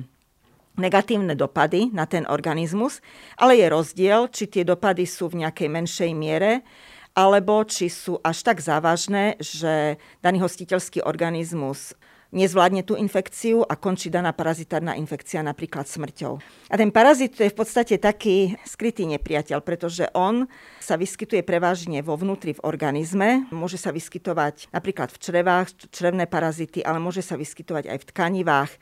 [0.78, 3.02] negatívne dopady na ten organizmus,
[3.36, 6.64] ale je rozdiel, či tie dopady sú v nejakej menšej miere,
[7.12, 11.92] alebo či sú až tak závažné, že daný hostiteľský organizmus
[12.32, 16.40] nezvládne tú infekciu a končí daná parazitárna infekcia napríklad smrťou.
[16.72, 20.48] A ten parazit je v podstate taký skrytý nepriateľ, pretože on
[20.80, 23.46] sa vyskytuje prevažne vo vnútri v organizme.
[23.52, 28.72] Môže sa vyskytovať napríklad v črevách, črevné parazity, ale môže sa vyskytovať aj v tkanivách.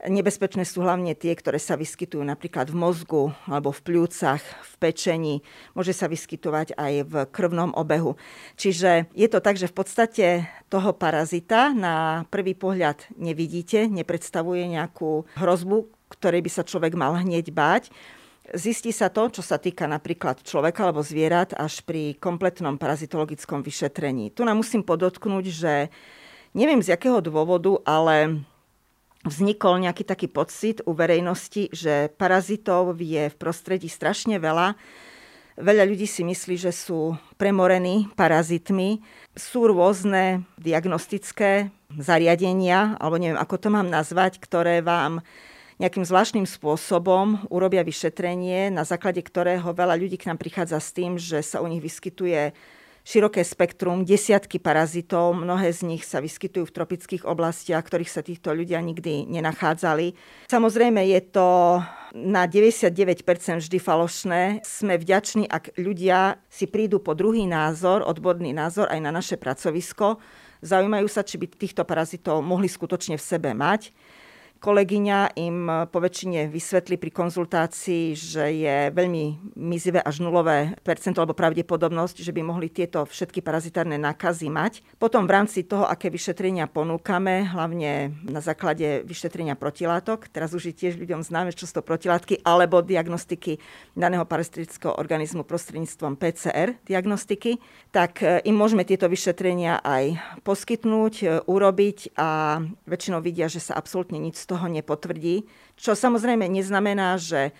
[0.00, 5.44] Nebezpečné sú hlavne tie, ktoré sa vyskytujú napríklad v mozgu alebo v pľúcach, v pečení.
[5.76, 8.16] Môže sa vyskytovať aj v krvnom obehu.
[8.56, 10.26] Čiže je to tak, že v podstate
[10.72, 17.52] toho parazita na prvý pohľad nevidíte, nepredstavuje nejakú hrozbu, ktorej by sa človek mal hneď
[17.52, 17.92] báť.
[18.56, 24.32] Zistí sa to, čo sa týka napríklad človeka alebo zvierat, až pri kompletnom parazitologickom vyšetrení.
[24.32, 25.92] Tu nám musím podotknúť, že
[26.56, 28.42] neviem z jakého dôvodu, ale
[29.24, 34.76] vznikol nejaký taký pocit u verejnosti, že parazitov je v prostredí strašne veľa.
[35.60, 39.04] Veľa ľudí si myslí, že sú premorení parazitmi.
[39.36, 45.20] Sú rôzne diagnostické zariadenia, alebo neviem, ako to mám nazvať, ktoré vám
[45.80, 51.16] nejakým zvláštnym spôsobom urobia vyšetrenie, na základe ktorého veľa ľudí k nám prichádza s tým,
[51.16, 52.52] že sa u nich vyskytuje
[53.04, 58.52] široké spektrum, desiatky parazitov, mnohé z nich sa vyskytujú v tropických oblastiach, ktorých sa týchto
[58.52, 60.12] ľudia nikdy nenachádzali.
[60.52, 61.48] Samozrejme je to
[62.14, 64.42] na 99% vždy falošné.
[64.66, 70.18] Sme vďační, ak ľudia si prídu po druhý názor, odborný názor aj na naše pracovisko,
[70.60, 73.94] zaujímajú sa, či by týchto parazitov mohli skutočne v sebe mať.
[74.60, 81.32] Kolegyňa im po väčšine vysvetli pri konzultácii, že je veľmi mizivé až nulové percento alebo
[81.32, 84.84] pravdepodobnosť, že by mohli tieto všetky parazitárne nákazy mať.
[85.00, 90.74] Potom v rámci toho, aké vyšetrenia ponúkame, hlavne na základe vyšetrenia protilátok, teraz už je
[90.76, 93.56] tiež ľuďom známe, čo sú to protilátky, alebo diagnostiky
[93.96, 97.56] daného parasitického organizmu prostredníctvom PCR diagnostiky,
[97.96, 103.72] tak e, im môžeme tieto vyšetrenia aj poskytnúť, e, urobiť a väčšinou vidia, že sa
[103.72, 105.46] absolútne nič toho nepotvrdí,
[105.78, 107.54] čo samozrejme neznamená, že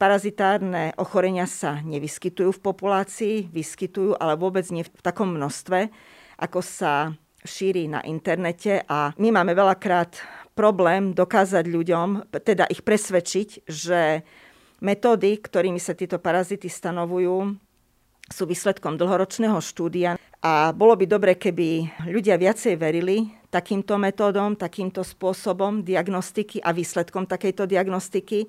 [0.00, 5.92] parazitárne ochorenia sa nevyskytujú v populácii, vyskytujú, ale vôbec nie v takom množstve,
[6.40, 7.12] ako sa
[7.44, 8.80] šíri na internete.
[8.88, 10.16] A my máme veľakrát
[10.56, 14.24] problém dokázať ľuďom, teda ich presvedčiť, že
[14.80, 17.60] metódy, ktorými sa tieto parazity stanovujú,
[18.30, 25.02] sú výsledkom dlhoročného štúdia a bolo by dobre, keby ľudia viacej verili takýmto metódom, takýmto
[25.02, 28.46] spôsobom diagnostiky a výsledkom takejto diagnostiky.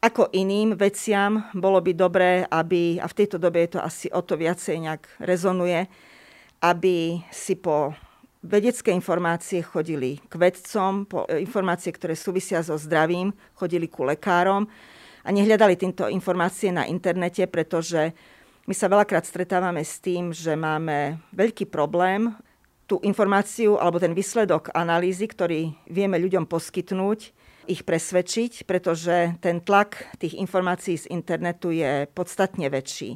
[0.00, 4.22] Ako iným veciam bolo by dobré, aby, a v tejto dobe je to asi o
[4.24, 5.84] to viacej nejak rezonuje,
[6.64, 7.92] aby si po
[8.40, 14.64] vedecké informácie chodili k vedcom, po informácie, ktoré súvisia so zdravím, chodili ku lekárom
[15.20, 18.16] a nehľadali týmto informácie na internete, pretože
[18.68, 22.34] my sa veľakrát stretávame s tým, že máme veľký problém
[22.90, 27.30] tú informáciu alebo ten výsledok analýzy, ktorý vieme ľuďom poskytnúť,
[27.70, 33.14] ich presvedčiť, pretože ten tlak tých informácií z internetu je podstatne väčší.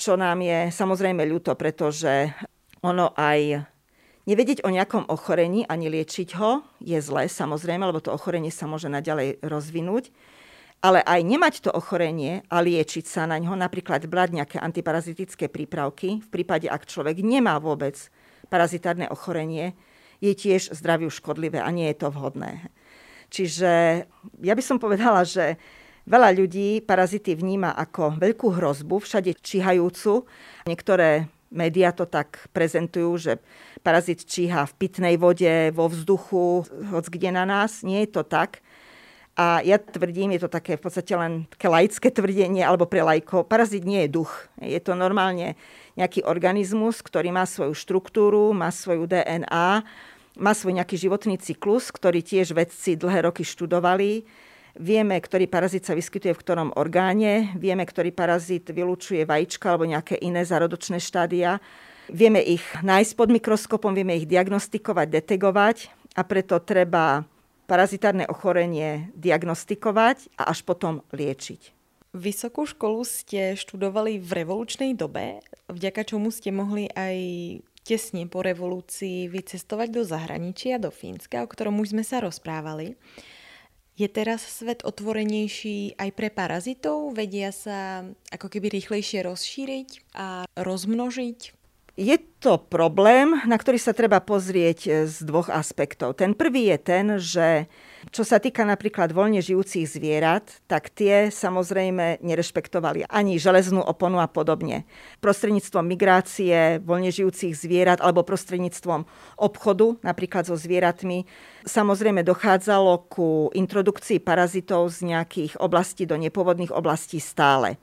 [0.00, 2.32] Čo nám je samozrejme ľúto, pretože
[2.80, 3.68] ono aj
[4.24, 8.88] nevedieť o nejakom ochorení ani liečiť ho je zlé, samozrejme, lebo to ochorenie sa môže
[8.88, 10.08] naďalej rozvinúť
[10.80, 16.24] ale aj nemať to ochorenie a liečiť sa na ňo, napríklad brať nejaké antiparazitické prípravky,
[16.24, 17.96] v prípade, ak človek nemá vôbec
[18.48, 19.76] parazitárne ochorenie,
[20.24, 22.68] je tiež zdraviu škodlivé a nie je to vhodné.
[23.30, 24.04] Čiže
[24.42, 25.60] ja by som povedala, že
[26.08, 30.26] veľa ľudí parazity vníma ako veľkú hrozbu, všade číhajúcu.
[30.66, 33.32] Niektoré médiá to tak prezentujú, že
[33.84, 37.86] parazit číha v pitnej vode, vo vzduchu, hoď kde na nás.
[37.86, 38.60] Nie je to tak
[39.40, 43.48] a ja tvrdím, je to také v podstate len také laické tvrdenie alebo pre lajko.
[43.48, 44.52] Parazit nie je duch.
[44.60, 45.56] Je to normálne
[45.96, 49.80] nejaký organizmus, ktorý má svoju štruktúru, má svoju DNA,
[50.36, 54.28] má svoj nejaký životný cyklus, ktorý tiež vedci dlhé roky študovali.
[54.76, 60.20] Vieme, ktorý parazit sa vyskytuje v ktorom orgáne, vieme, ktorý parazit vylúčuje vajíčka alebo nejaké
[60.20, 61.64] iné zárodočné štádia.
[62.12, 65.76] Vieme ich nájsť pod mikroskopom, vieme ich diagnostikovať, detegovať
[66.12, 67.24] a preto treba
[67.70, 71.70] parazitárne ochorenie diagnostikovať a až potom liečiť.
[72.10, 75.38] Vysokú školu ste študovali v revolučnej dobe,
[75.70, 77.16] vďaka čomu ste mohli aj
[77.86, 82.98] tesne po revolúcii vycestovať do zahraničia, do Fínska, o ktorom už sme sa rozprávali.
[83.94, 87.14] Je teraz svet otvorenejší aj pre parazitov?
[87.14, 88.02] Vedia sa
[88.34, 91.59] ako keby rýchlejšie rozšíriť a rozmnožiť?
[91.98, 96.16] Je to problém, na ktorý sa treba pozrieť e, z dvoch aspektov.
[96.16, 97.48] Ten prvý je ten, že
[98.08, 104.30] čo sa týka napríklad voľne žijúcich zvierat, tak tie samozrejme nerešpektovali ani železnú oponu a
[104.30, 104.88] podobne.
[105.20, 109.04] Prostredníctvom migrácie voľne žijúcich zvierat alebo prostredníctvom
[109.36, 111.28] obchodu napríklad so zvieratmi
[111.68, 117.76] samozrejme dochádzalo ku introdukcii parazitov z nejakých oblastí do nepovodných oblastí stále.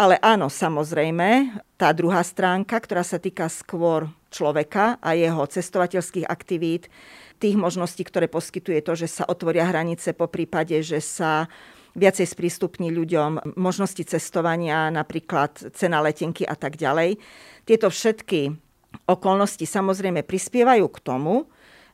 [0.00, 6.88] Ale áno, samozrejme, tá druhá stránka, ktorá sa týka skôr človeka a jeho cestovateľských aktivít,
[7.36, 11.52] tých možností, ktoré poskytuje to, že sa otvoria hranice po prípade, že sa
[11.92, 17.20] viacej sprístupní ľuďom možnosti cestovania, napríklad cena letenky a tak ďalej.
[17.68, 18.56] Tieto všetky
[19.04, 21.44] okolnosti samozrejme prispievajú k tomu,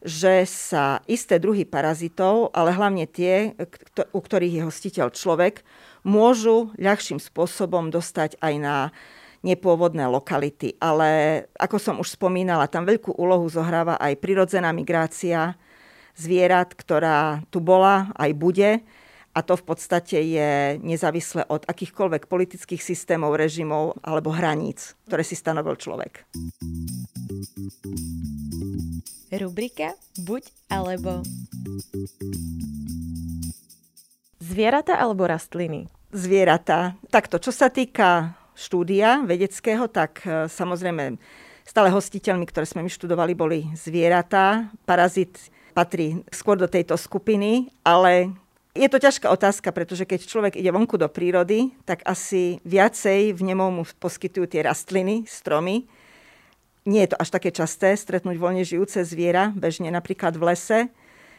[0.07, 3.59] že sa isté druhy parazitov, ale hlavne tie,
[4.15, 5.67] u ktorých je hostiteľ človek,
[6.07, 8.77] môžu ľahším spôsobom dostať aj na
[9.43, 10.79] nepôvodné lokality.
[10.79, 15.59] Ale ako som už spomínala, tam veľkú úlohu zohráva aj prirodzená migrácia
[16.17, 18.71] zvierat, ktorá tu bola, aj bude.
[19.37, 25.37] A to v podstate je nezávisle od akýchkoľvek politických systémov, režimov alebo hraníc, ktoré si
[25.37, 26.25] stanovil človek.
[29.29, 29.93] Rubrika
[30.25, 31.21] Buď alebo.
[34.41, 35.93] Zvieratá alebo rastliny?
[36.15, 36.95] Zvieratá.
[37.11, 41.21] Takto, čo sa týka štúdia vedeckého, tak e, samozrejme
[41.67, 44.73] stále hostiteľmi, ktoré sme my študovali, boli zvieratá.
[44.89, 45.37] Parazit
[45.77, 48.33] patrí skôr do tejto skupiny, ale
[48.73, 53.41] je to ťažká otázka, pretože keď človek ide vonku do prírody, tak asi viacej v
[53.45, 55.85] nemou mu poskytujú tie rastliny, stromy.
[56.87, 60.81] Nie je to až také časté stretnúť voľne žijúce zviera, bežne napríklad v lese.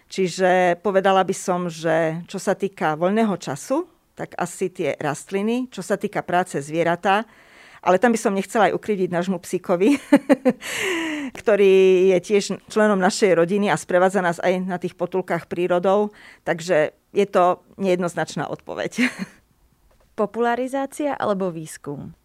[0.08, 3.86] Čiže povedala by som, že čo sa týka voľného času,
[4.18, 5.70] tak asi tie rastliny.
[5.70, 7.30] Čo sa týka práce zvieratá,
[7.86, 10.02] ale tam by som nechcela aj ukrydiť nášmu psíkovi,
[11.40, 11.74] ktorý
[12.12, 16.10] je tiež členom našej rodiny a sprevádza nás aj na tých potulkách prírodou.
[16.42, 19.06] Takže je to nejednoznačná odpoveď.
[20.20, 22.18] Popularizácia alebo výskum?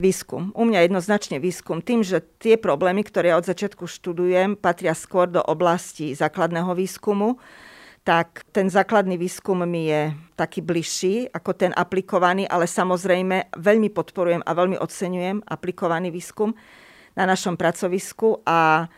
[0.00, 0.50] Výskum.
[0.56, 1.84] U mňa jednoznačne výskum.
[1.84, 7.36] Tým, že tie problémy, ktoré ja od začiatku študujem, patria skôr do oblasti základného výskumu,
[8.00, 14.40] tak ten základný výskum mi je taký bližší ako ten aplikovaný, ale samozrejme veľmi podporujem
[14.40, 16.56] a veľmi oceňujem aplikovaný výskum
[17.12, 18.88] na našom pracovisku a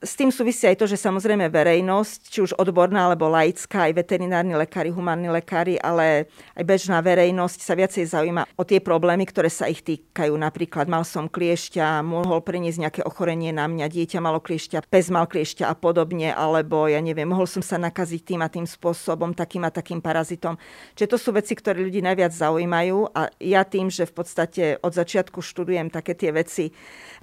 [0.00, 4.56] s tým súvisí aj to, že samozrejme verejnosť, či už odborná alebo laická, aj veterinárni
[4.56, 6.24] lekári, humánni lekári, ale
[6.56, 10.32] aj bežná verejnosť sa viacej zaujíma o tie problémy, ktoré sa ich týkajú.
[10.32, 15.28] Napríklad mal som kliešťa, mohol preniesť nejaké ochorenie na mňa, dieťa malo kliešťa, pes mal
[15.28, 19.68] kliešťa a podobne, alebo ja neviem, mohol som sa nakaziť tým a tým spôsobom, takým
[19.68, 20.56] a takým parazitom.
[20.96, 24.96] Čiže to sú veci, ktoré ľudí najviac zaujímajú a ja tým, že v podstate od
[24.96, 26.72] začiatku študujem také tie veci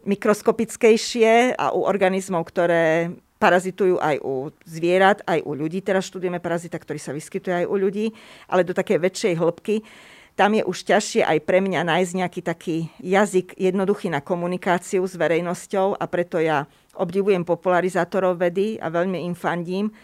[0.05, 5.80] mikroskopickejšie a u organizmov, ktoré ktoré parazitujú aj u zvierat, aj u ľudí.
[5.80, 8.11] Teraz študujeme parazita, ktorý sa vyskytuje aj u ľudí,
[8.51, 9.88] ale do také väčšej hĺbky.
[10.36, 15.15] Tam je už ťažšie aj pre mňa nájsť nejaký taký jazyk jednoduchý na komunikáciu s
[15.15, 19.95] verejnosťou a preto ja obdivujem popularizátorov vedy a veľmi im fandím,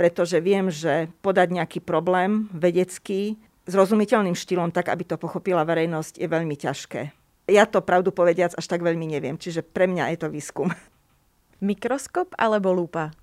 [0.00, 3.36] pretože viem, že podať nejaký problém vedecký
[3.68, 7.12] zrozumiteľným štýlom tak, aby to pochopila verejnosť, je veľmi ťažké.
[7.52, 10.72] Ja to pravdu povediac až tak veľmi neviem, čiže pre mňa je to výskum.
[11.60, 13.16] Mikroskop alebo lupa?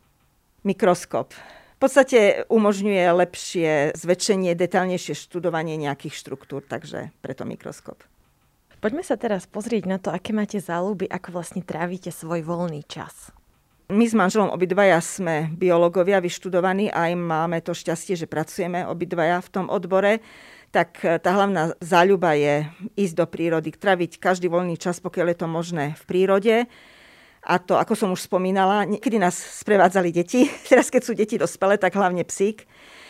[0.65, 1.34] Mikroskop.
[1.77, 7.99] V podstate umožňuje lepšie zväčšenie, detaľnejšie študovanie nejakých štruktúr, takže preto mikroskop.
[8.79, 13.36] Poďme sa teraz pozrieť na to, aké máte záľuby, ako vlastne trávite svoj voľný čas.
[13.91, 19.43] My s manželom obidvaja sme biológovia vyštudovaní a aj máme to šťastie, že pracujeme obidvaja
[19.43, 20.23] v tom odbore
[20.73, 22.65] tak tá hlavná záľuba je
[22.97, 26.55] ísť do prírody, traviť každý voľný čas, pokiaľ je to možné v prírode.
[27.44, 30.48] A to, ako som už spomínala, niekedy nás sprevádzali deti.
[30.72, 32.64] Teraz, keď sú deti dospelé, tak hlavne psík.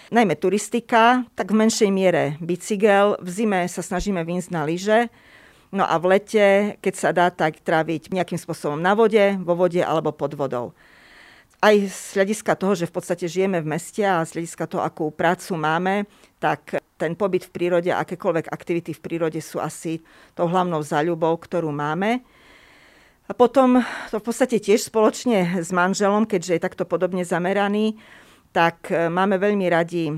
[0.10, 3.18] Najmä turistika, tak v menšej miere bicykel.
[3.22, 5.10] V zime sa snažíme vynsť na lyže.
[5.74, 9.82] No a v lete, keď sa dá, tak tráviť nejakým spôsobom na vode, vo vode
[9.82, 10.78] alebo pod vodou.
[11.58, 15.10] Aj z hľadiska toho, že v podstate žijeme v meste a z hľadiska toho, akú
[15.10, 16.06] prácu máme,
[16.38, 20.04] tak ten pobyt v prírode, akékoľvek aktivity v prírode sú asi
[20.38, 22.22] tou hlavnou záľubou, ktorú máme.
[23.24, 23.80] A potom
[24.12, 27.96] to v podstate tiež spoločne s manželom, keďže je takto podobne zameraný,
[28.52, 30.12] tak e, máme veľmi radi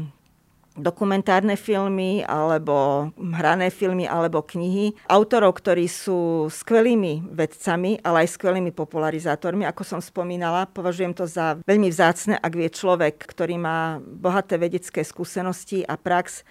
[0.76, 8.76] dokumentárne filmy alebo hrané filmy alebo knihy autorov, ktorí sú skvelými vedcami, ale aj skvelými
[8.76, 9.64] popularizátormi.
[9.64, 15.08] Ako som spomínala, považujem to za veľmi vzácne, ak vie človek, ktorý má bohaté vedecké
[15.08, 16.44] skúsenosti a prax,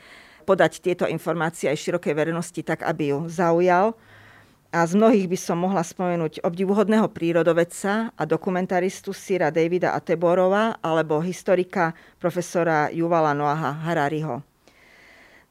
[0.45, 3.97] podať tieto informácie aj širokej verejnosti tak, aby ju zaujal.
[4.75, 11.23] A z mnohých by som mohla spomenúť obdivuhodného prírodovedca a dokumentaristu Sira Davida Ateborova alebo
[11.23, 14.43] historika profesora Juvala Noaha Harariho.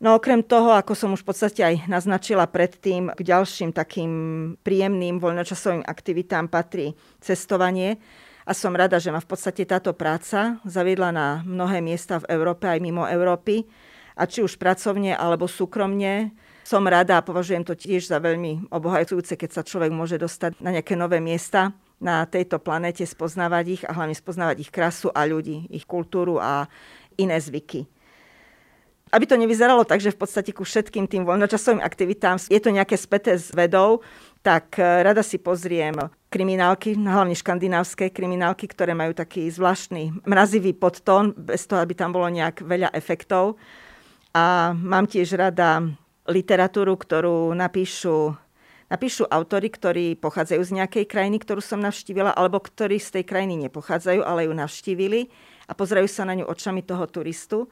[0.04, 4.12] No okrem toho, ako som už v podstate aj naznačila predtým, k ďalším takým
[4.60, 6.92] príjemným voľnočasovým aktivitám patrí
[7.24, 8.04] cestovanie.
[8.44, 12.68] A som rada, že ma v podstate táto práca zaviedla na mnohé miesta v Európe
[12.68, 13.64] aj mimo Európy.
[14.20, 19.36] A či už pracovne alebo súkromne, som rada a považujem to tiež za veľmi obohajujúce,
[19.36, 23.96] keď sa človek môže dostať na nejaké nové miesta na tejto planete, spoznávať ich a
[23.96, 26.68] hlavne spoznávať ich krásu a ľudí, ich kultúru a
[27.16, 27.88] iné zvyky.
[29.14, 32.98] Aby to nevyzeralo tak, že v podstate ku všetkým tým voľnočasovým aktivitám je to nejaké
[32.98, 34.02] späté s vedou,
[34.42, 35.94] tak e, rada si pozriem
[36.34, 42.26] kriminálky, hlavne škandinávské kriminálky, ktoré majú taký zvláštny mrazivý podtón, bez toho, aby tam bolo
[42.26, 43.62] nejak veľa efektov.
[44.34, 45.94] A mám tiež rada
[46.28, 48.36] literatúru, ktorú napíšu,
[48.88, 53.68] napíšu autory, ktorí pochádzajú z nejakej krajiny, ktorú som navštívila, alebo ktorí z tej krajiny
[53.68, 55.28] nepochádzajú, ale ju navštívili
[55.68, 57.68] a pozerajú sa na ňu očami toho turistu.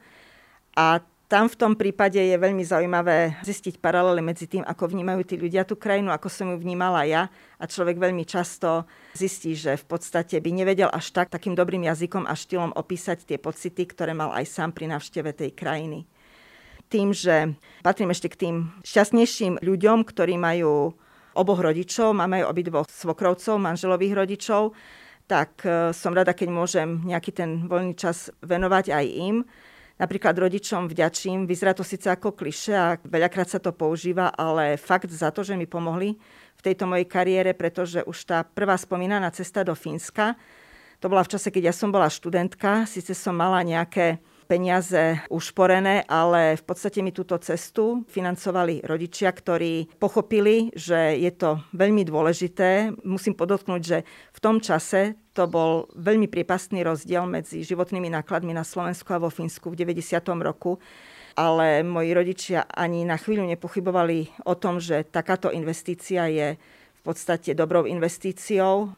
[0.76, 5.40] A tam v tom prípade je veľmi zaujímavé zistiť paralely medzi tým, ako vnímajú tí
[5.40, 7.32] ľudia tú krajinu, ako som ju vnímala ja.
[7.56, 8.84] A človek veľmi často
[9.16, 13.40] zistí, že v podstate by nevedel až tak takým dobrým jazykom a štýlom opísať tie
[13.40, 16.04] pocity, ktoré mal aj sám pri návšteve tej krajiny.
[16.92, 20.92] Tým, že patrím ešte k tým šťastnejším ľuďom, ktorí majú
[21.32, 24.76] oboch rodičov, máme aj obidvoch svokrovcov, manželových rodičov,
[25.24, 29.36] tak e, som rada, keď môžem nejaký ten voľný čas venovať aj im.
[29.96, 35.08] Napríklad rodičom vďačím, vyzerá to síce ako kliše a veľakrát sa to používa, ale fakt
[35.08, 36.20] za to, že mi pomohli
[36.58, 40.36] v tejto mojej kariére, pretože už tá prvá spomínaná cesta do Fínska,
[41.00, 46.06] to bola v čase, keď ja som bola študentka, síce som mala nejaké peniaze ušporené,
[46.06, 52.92] ale v podstate mi túto cestu financovali rodičia, ktorí pochopili, že je to veľmi dôležité.
[53.06, 53.98] Musím podotknúť, že
[54.34, 59.32] v tom čase to bol veľmi priepastný rozdiel medzi životnými nákladmi na Slovensku a vo
[59.32, 60.20] Fínsku v 90.
[60.44, 60.76] roku
[61.36, 67.56] ale moji rodičia ani na chvíľu nepochybovali o tom, že takáto investícia je v podstate
[67.56, 68.92] dobrou investíciou.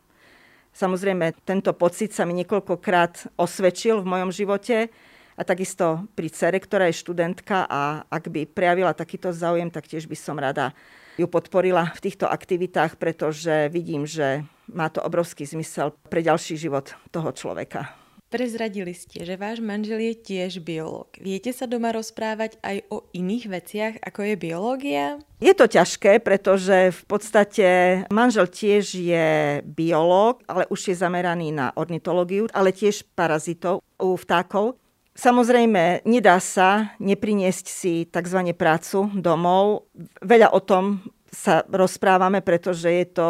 [0.75, 4.91] Samozrejme, tento pocit sa mi niekoľkokrát osvedčil v mojom živote
[5.35, 10.07] a takisto pri cere, ktorá je študentka a ak by prejavila takýto záujem, tak tiež
[10.07, 10.75] by som rada
[11.15, 16.95] ju podporila v týchto aktivitách, pretože vidím, že má to obrovský zmysel pre ďalší život
[17.15, 17.95] toho človeka.
[18.35, 21.07] Prezradili ste, že váš manžel je tiež biológ.
[21.23, 25.23] Viete sa doma rozprávať aj o iných veciach, ako je biológia?
[25.39, 27.67] Je to ťažké, pretože v podstate
[28.11, 34.83] manžel tiež je biológ, ale už je zameraný na ornitológiu, ale tiež parazitov u vtákov.
[35.15, 38.51] Samozrejme, nedá sa nepriniesť si tzv.
[38.59, 39.87] prácu domov.
[40.19, 43.29] Veľa o tom sa rozprávame, pretože je to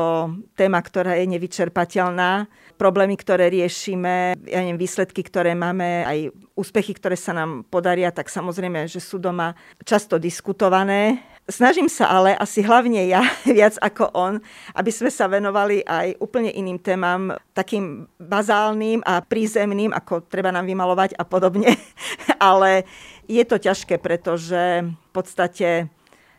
[0.56, 2.48] téma, ktorá je nevyčerpateľná.
[2.76, 6.18] Problémy, ktoré riešime, ja neviem, výsledky, ktoré máme, aj
[6.56, 11.24] úspechy, ktoré sa nám podaria, tak samozrejme, že sú doma často diskutované.
[11.44, 14.40] Snažím sa ale asi hlavne ja viac ako on,
[14.72, 20.64] aby sme sa venovali aj úplne iným témam, takým bazálnym a prízemným, ako treba nám
[20.64, 21.76] vymalovať a podobne.
[22.40, 22.88] ale
[23.28, 25.92] je to ťažké, pretože v podstate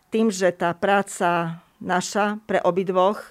[0.10, 3.22] tým, že tá práca naša pre obidvoch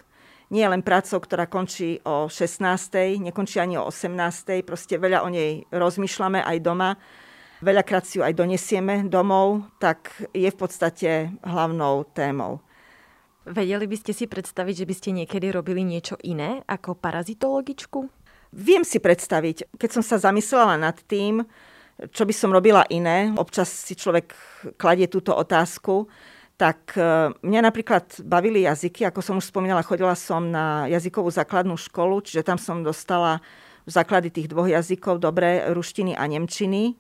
[0.55, 3.19] nie je len prácou, ktorá končí o 16.
[3.19, 4.63] nekončí ani o 18.
[4.63, 6.95] Proste veľa o nej rozmýšľame aj doma
[7.65, 12.61] veľakrát si ju aj donesieme domov, tak je v podstate hlavnou témou.
[13.45, 18.01] Vedeli by ste si predstaviť, že by ste niekedy robili niečo iné ako parazitologičku?
[18.55, 19.77] Viem si predstaviť.
[19.77, 21.45] Keď som sa zamyslela nad tým,
[22.15, 24.33] čo by som robila iné, občas si človek
[24.81, 26.09] kladie túto otázku,
[26.55, 31.75] tak e, mňa napríklad bavili jazyky, ako som už spomínala, chodila som na jazykovú základnú
[31.75, 33.43] školu, čiže tam som dostala
[33.85, 36.97] základy tých dvoch jazykov, dobre, ruštiny a nemčiny.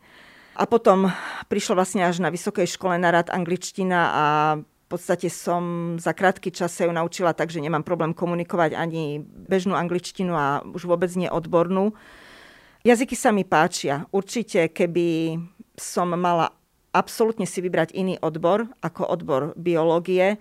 [0.55, 1.11] A potom
[1.51, 4.25] prišlo vlastne až na vysokej škole na rad angličtina a
[4.63, 9.19] v podstate som za krátky čas sa ju naučila tak, že nemám problém komunikovať ani
[9.25, 11.99] bežnú angličtinu a už vôbec nie odbornú.
[12.87, 14.07] Jazyky sa mi páčia.
[14.15, 15.41] Určite, keby
[15.75, 16.55] som mala
[16.95, 20.39] absolútne si vybrať iný odbor ako odbor biológie,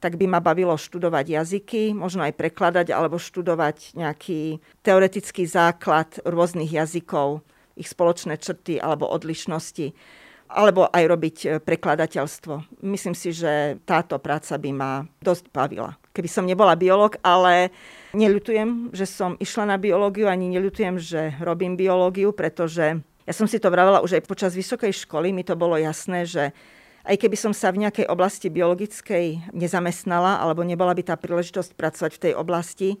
[0.00, 6.72] tak by ma bavilo študovať jazyky, možno aj prekladať alebo študovať nejaký teoretický základ rôznych
[6.72, 7.44] jazykov
[7.76, 9.92] ich spoločné črty alebo odlišnosti,
[10.50, 12.82] alebo aj robiť e, prekladateľstvo.
[12.82, 14.92] Myslím si, že táto práca by ma
[15.22, 15.94] dosť bavila.
[16.10, 17.70] Keby som nebola biológ, ale
[18.18, 23.62] neľutujem, že som išla na biológiu, ani neľutujem, že robím biológiu, pretože ja som si
[23.62, 26.50] to vravela už aj počas vysokej školy, mi to bolo jasné, že
[27.06, 32.12] aj keby som sa v nejakej oblasti biologickej nezamestnala, alebo nebola by tá príležitosť pracovať
[32.18, 32.98] v tej oblasti,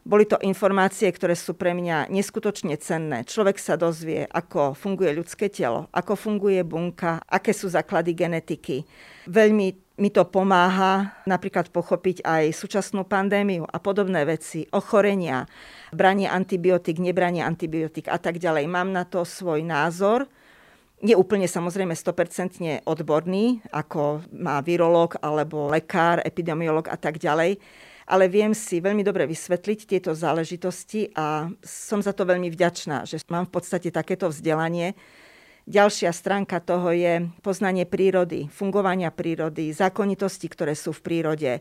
[0.00, 3.22] boli to informácie, ktoré sú pre mňa neskutočne cenné.
[3.28, 8.88] Človek sa dozvie, ako funguje ľudské telo, ako funguje bunka, aké sú základy genetiky.
[9.28, 15.44] Veľmi mi to pomáha napríklad pochopiť aj súčasnú pandémiu a podobné veci, ochorenia,
[15.92, 18.64] branie antibiotík, nebranie antibiotík a tak ďalej.
[18.64, 20.24] Mám na to svoj názor.
[21.04, 27.60] Nie úplne samozrejme 100% odborný, ako má virológ alebo lekár, epidemiolog a tak ďalej
[28.10, 33.22] ale viem si veľmi dobre vysvetliť tieto záležitosti a som za to veľmi vďačná, že
[33.30, 34.98] mám v podstate takéto vzdelanie.
[35.70, 41.52] Ďalšia stránka toho je poznanie prírody, fungovania prírody, zákonitosti, ktoré sú v prírode,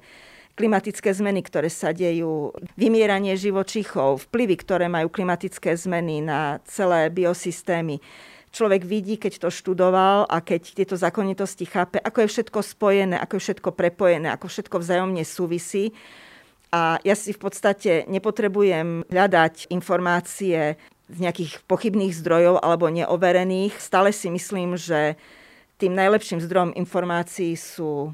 [0.58, 8.02] klimatické zmeny, ktoré sa dejú, vymieranie živočichov, vplyvy, ktoré majú klimatické zmeny na celé biosystémy
[8.50, 13.38] človek vidí, keď to študoval a keď tieto zákonitosti chápe, ako je všetko spojené, ako
[13.38, 15.94] je všetko prepojené, ako všetko vzájomne súvisí.
[16.70, 20.78] A ja si v podstate nepotrebujem hľadať informácie
[21.10, 23.74] z nejakých pochybných zdrojov alebo neoverených.
[23.82, 25.18] Stále si myslím, že
[25.82, 28.14] tým najlepším zdrojom informácií sú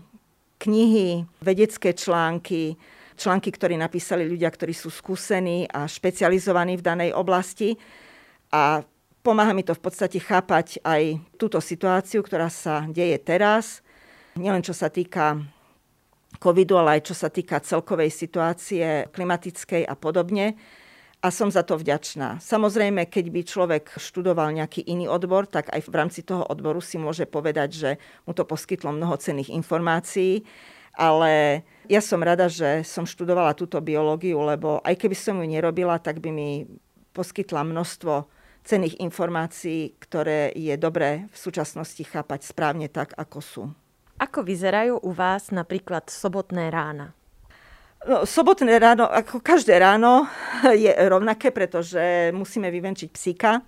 [0.64, 2.80] knihy, vedecké články,
[3.20, 7.76] články, ktoré napísali ľudia, ktorí sú skúsení a špecializovaní v danej oblasti.
[8.56, 8.88] A
[9.26, 13.82] Pomáha mi to v podstate chápať aj túto situáciu, ktorá sa deje teraz.
[14.38, 15.42] Nielen čo sa týka
[16.38, 20.56] covidu, ale aj čo sa týka celkovej situácie klimatickej a podobne.
[21.26, 22.38] A som za to vďačná.
[22.38, 27.02] Samozrejme, keď by človek študoval nejaký iný odbor, tak aj v rámci toho odboru si
[27.02, 27.90] môže povedať, že
[28.30, 30.46] mu to poskytlo mnoho cenných informácií.
[30.94, 35.98] Ale ja som rada, že som študovala túto biológiu, lebo aj keby som ju nerobila,
[35.98, 36.70] tak by mi
[37.12, 38.30] poskytla množstvo
[38.66, 43.64] cených informácií, ktoré je dobré v súčasnosti chápať správne tak, ako sú.
[44.16, 47.12] Ako vyzerajú u vás napríklad sobotné rána?
[48.06, 50.30] No, sobotné ráno, ako každé ráno,
[50.84, 53.66] je rovnaké, pretože musíme vyvenčiť psíka.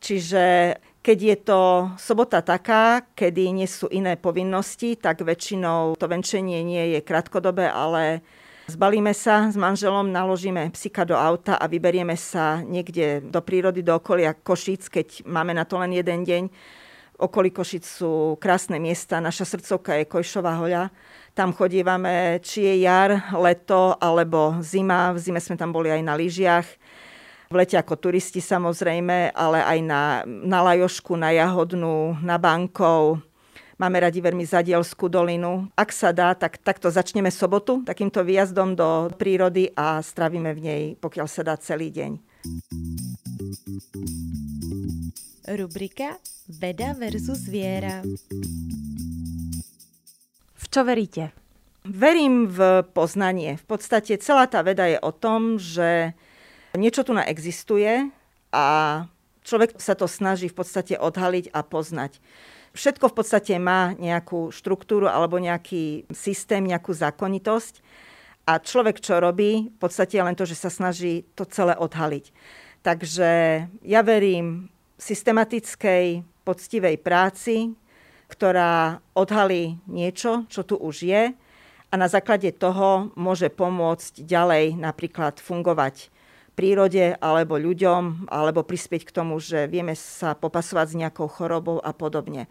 [0.00, 1.60] Čiže keď je to
[2.00, 8.24] sobota taká, kedy nie sú iné povinnosti, tak väčšinou to venčenie nie je krátkodobé, ale
[8.64, 14.00] Zbalíme sa s manželom, naložíme psika do auta a vyberieme sa niekde do prírody, do
[14.00, 16.48] okolia Košic, keď máme na to len jeden deň.
[17.14, 20.90] Okolí Košic sú krásne miesta, naša srdcovka je Kojšová hoľa.
[21.34, 25.14] Tam chodívame, či je jar, leto alebo zima.
[25.14, 26.66] V zime sme tam boli aj na lyžiach.
[27.50, 33.22] V lete ako turisti samozrejme, ale aj na, na Lajošku, na Jahodnú, na Bankov
[33.74, 35.66] Máme radi veľmi Zadielskú dolinu.
[35.74, 40.82] Ak sa dá, tak takto začneme sobotu takýmto výjazdom do prírody a stravíme v nej,
[41.02, 42.22] pokiaľ sa dá, celý deň.
[45.48, 46.16] Rubrika
[46.48, 48.00] Veda versus viera.
[50.56, 51.32] V čo veríte?
[51.84, 53.60] Verím v poznanie.
[53.60, 56.16] V podstate celá tá veda je o tom, že
[56.72, 58.08] niečo tu na existuje
[58.52, 58.66] a
[59.44, 62.20] človek sa to snaží v podstate odhaliť a poznať
[62.74, 67.80] všetko v podstate má nejakú štruktúru alebo nejaký systém, nejakú zákonitosť.
[68.44, 72.28] A človek, čo robí, v podstate je len to, že sa snaží to celé odhaliť.
[72.84, 73.30] Takže
[73.80, 74.68] ja verím
[74.98, 77.72] systematickej, poctivej práci,
[78.28, 81.22] ktorá odhalí niečo, čo tu už je
[81.90, 86.10] a na základe toho môže pomôcť ďalej napríklad fungovať
[86.58, 91.94] prírode alebo ľuďom, alebo prispieť k tomu, že vieme sa popasovať s nejakou chorobou a
[91.94, 92.50] podobne.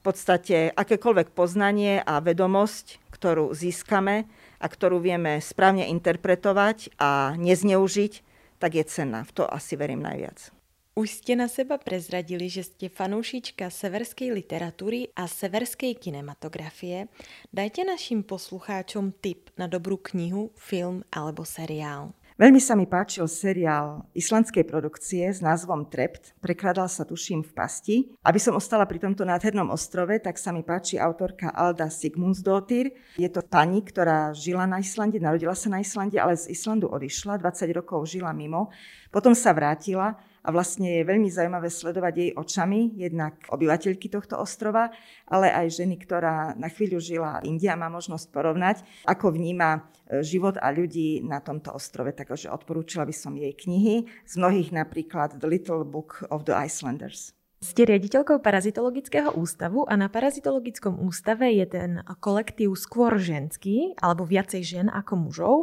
[0.00, 4.24] V podstate akékoľvek poznanie a vedomosť, ktorú získame
[4.56, 8.24] a ktorú vieme správne interpretovať a nezneužiť,
[8.56, 9.28] tak je cenná.
[9.28, 10.57] V to asi verím najviac.
[10.98, 17.06] Už ste na seba prezradili, že ste fanúšička severskej literatúry a severskej kinematografie.
[17.54, 22.18] Dajte našim poslucháčom tip na dobrú knihu, film alebo seriál.
[22.38, 26.34] Veľmi sa mi páčil seriál islandskej produkcie s názvom Trept.
[26.42, 27.96] Prekladal sa tuším v pasti.
[28.26, 32.94] Aby som ostala pri tomto nádhernom ostrove, tak sa mi páči autorka Alda Sigmundsdóttir.
[33.18, 37.38] Je to pani, ktorá žila na Islande, narodila sa na Islande, ale z Islandu odišla,
[37.38, 38.70] 20 rokov žila mimo.
[39.10, 40.18] Potom sa vrátila
[40.48, 44.88] a vlastne je veľmi zaujímavé sledovať jej očami, jednak obyvateľky tohto ostrova,
[45.28, 49.76] ale aj ženy, ktorá na chvíľu žila India, má možnosť porovnať, ako vníma
[50.08, 52.16] e, život a ľudí na tomto ostrove.
[52.16, 57.37] Takže odporúčila by som jej knihy, z mnohých napríklad The Little Book of the Icelanders.
[57.58, 61.90] Ste riaditeľkou parazitologického ústavu a na parazitologickom ústave je ten
[62.22, 65.54] kolektív skôr ženský, alebo viacej žien ako mužov.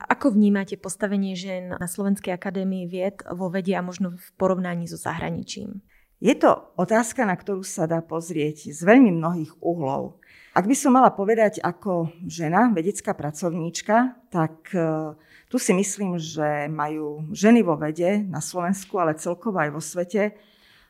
[0.00, 4.96] Ako vnímate postavenie žien na Slovenskej akadémii vied vo vede a možno v porovnaní so
[4.96, 5.84] zahraničím?
[6.24, 10.24] Je to otázka, na ktorú sa dá pozrieť z veľmi mnohých uhlov.
[10.56, 15.12] Ak by som mala povedať ako žena, vedecká pracovníčka, tak e,
[15.52, 20.32] tu si myslím, že majú ženy vo vede na Slovensku, ale celkovo aj vo svete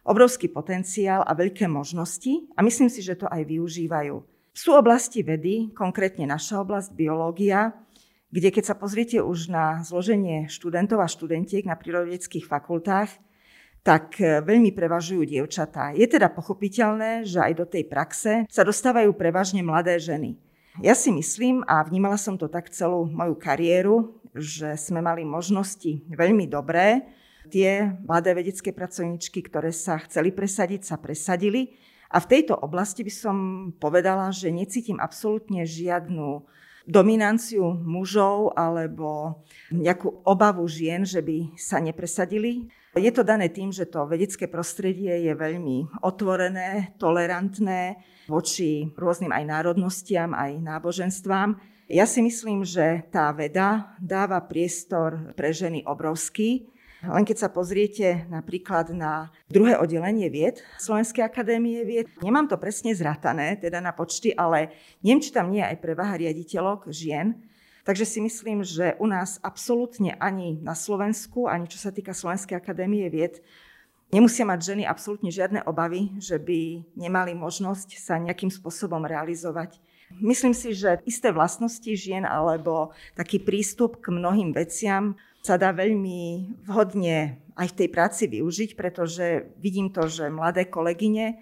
[0.04, 4.20] obrovský potenciál a veľké možnosti a myslím si, že to aj využívajú.
[4.54, 7.74] Sú oblasti vedy, konkrétne naša oblasť biológia,
[8.30, 13.10] kde keď sa pozriete už na zloženie študentov a študentiek na prírodovedeckých fakultách,
[13.84, 15.92] tak e, veľmi prevažujú dievčatá.
[15.92, 20.40] Je teda pochopiteľné, že aj do tej praxe sa dostávajú prevažne mladé ženy.
[20.82, 26.02] Ja si myslím, a vnímala som to tak celú moju kariéru, že sme mali možnosti
[26.10, 27.06] veľmi dobré,
[27.52, 31.76] Tie mladé vedecké pracovničky, ktoré sa chceli presadiť, sa presadili.
[32.14, 33.36] A v tejto oblasti by som
[33.76, 36.46] povedala, že necítim absolútne žiadnu
[36.84, 39.40] dominanciu mužov alebo
[39.72, 42.68] nejakú obavu žien, že by sa nepresadili.
[42.94, 47.98] Je to dané tým, že to vedecké prostredie je veľmi otvorené, tolerantné
[48.30, 51.58] voči rôznym aj národnostiam, aj náboženstvám.
[51.90, 56.70] Ja si myslím, že tá veda dáva priestor pre ženy obrovský
[57.10, 62.96] len keď sa pozriete napríklad na druhé oddelenie vied Slovenskej akadémie vied, nemám to presne
[62.96, 64.72] zratané, teda na počty, ale
[65.04, 67.36] neviem, či tam nie je aj prevaha riaditeľok žien,
[67.84, 72.56] Takže si myslím, že u nás absolútne ani na Slovensku, ani čo sa týka Slovenskej
[72.56, 73.44] akadémie vied,
[74.14, 79.82] Nemusia mať ženy absolútne žiadne obavy, že by nemali možnosť sa nejakým spôsobom realizovať.
[80.22, 86.56] Myslím si, že isté vlastnosti žien alebo taký prístup k mnohým veciam sa dá veľmi
[86.64, 91.38] vhodne aj v tej práci využiť, pretože vidím to, že mladé kolegyne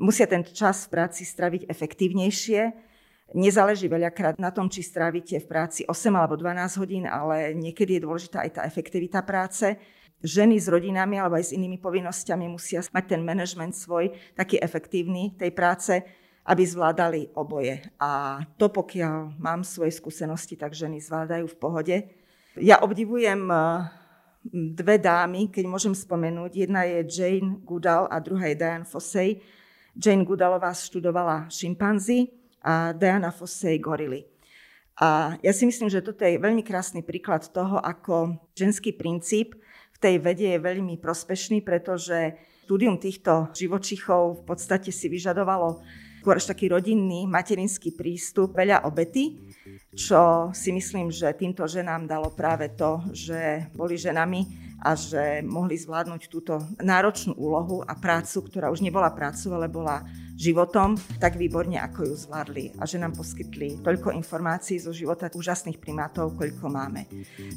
[0.00, 2.92] musia ten čas v práci straviť efektívnejšie,
[3.32, 8.04] Nezáleží veľakrát na tom, či strávite v práci 8 alebo 12 hodín, ale niekedy je
[8.04, 9.72] dôležitá aj tá efektivita práce.
[10.20, 15.32] Ženy s rodinami alebo aj s inými povinnosťami musia mať ten manažment svoj taký efektívny
[15.40, 16.04] tej práce,
[16.44, 17.80] aby zvládali oboje.
[17.96, 21.96] A to, pokiaľ mám svoje skúsenosti, tak ženy zvládajú v pohode.
[22.60, 23.88] Ja obdivujem eh,
[24.52, 26.68] dve dámy, keď môžem spomenúť.
[26.68, 29.40] Jedna je Jane Goodall a druhá je Diane Fossey.
[29.96, 32.28] Jane Goodallová študovala šimpanzi,
[32.62, 34.22] a Diana Fossey gorily.
[35.00, 39.56] A ja si myslím, že toto je veľmi krásny príklad toho, ako ženský princíp
[39.90, 42.36] v tej vede je veľmi prospešný, pretože
[42.68, 45.82] štúdium týchto živočichov v podstate si vyžadovalo
[46.22, 49.42] skôr až taký rodinný, materinský prístup, veľa obety,
[49.92, 55.78] čo si myslím, že týmto ženám dalo práve to, že boli ženami a že mohli
[55.78, 60.02] zvládnuť túto náročnú úlohu a prácu, ktorá už nebola prácou, ale bola
[60.34, 65.78] životom, tak výborne, ako ju zvládli a že nám poskytli toľko informácií zo života úžasných
[65.78, 67.06] primátov, koľko máme.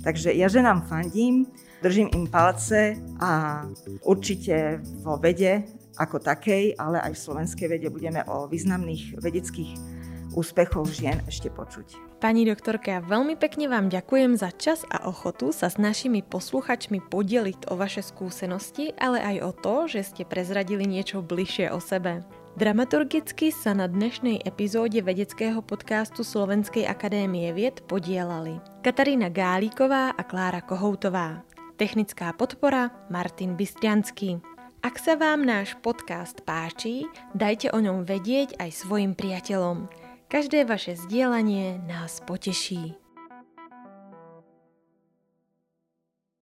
[0.05, 1.49] Takže ja ženám fandím,
[1.81, 3.63] držím im palce a
[4.05, 5.65] určite vo vede
[5.97, 9.94] ako takej, ale aj v slovenskej vede budeme o významných vedeckých
[10.36, 12.19] úspechov žien ešte počuť.
[12.19, 17.71] Pani doktorka, veľmi pekne vám ďakujem za čas a ochotu sa s našimi posluchačmi podeliť
[17.71, 22.23] o vaše skúsenosti, ale aj o to, že ste prezradili niečo bližšie o sebe.
[22.55, 30.63] Dramaturgicky sa na dnešnej epizóde vedeckého podcastu Slovenskej akadémie vied podielali Katarína Gálíková a Klára
[30.63, 31.43] Kohoutová.
[31.75, 34.39] Technická podpora Martin Bystrianský.
[34.79, 37.03] Ak sa vám náš podcast páči,
[37.36, 40.05] dajte o ňom vedieť aj svojim priateľom.
[40.36, 42.99] Každé vaše zdieľanie nás poteší.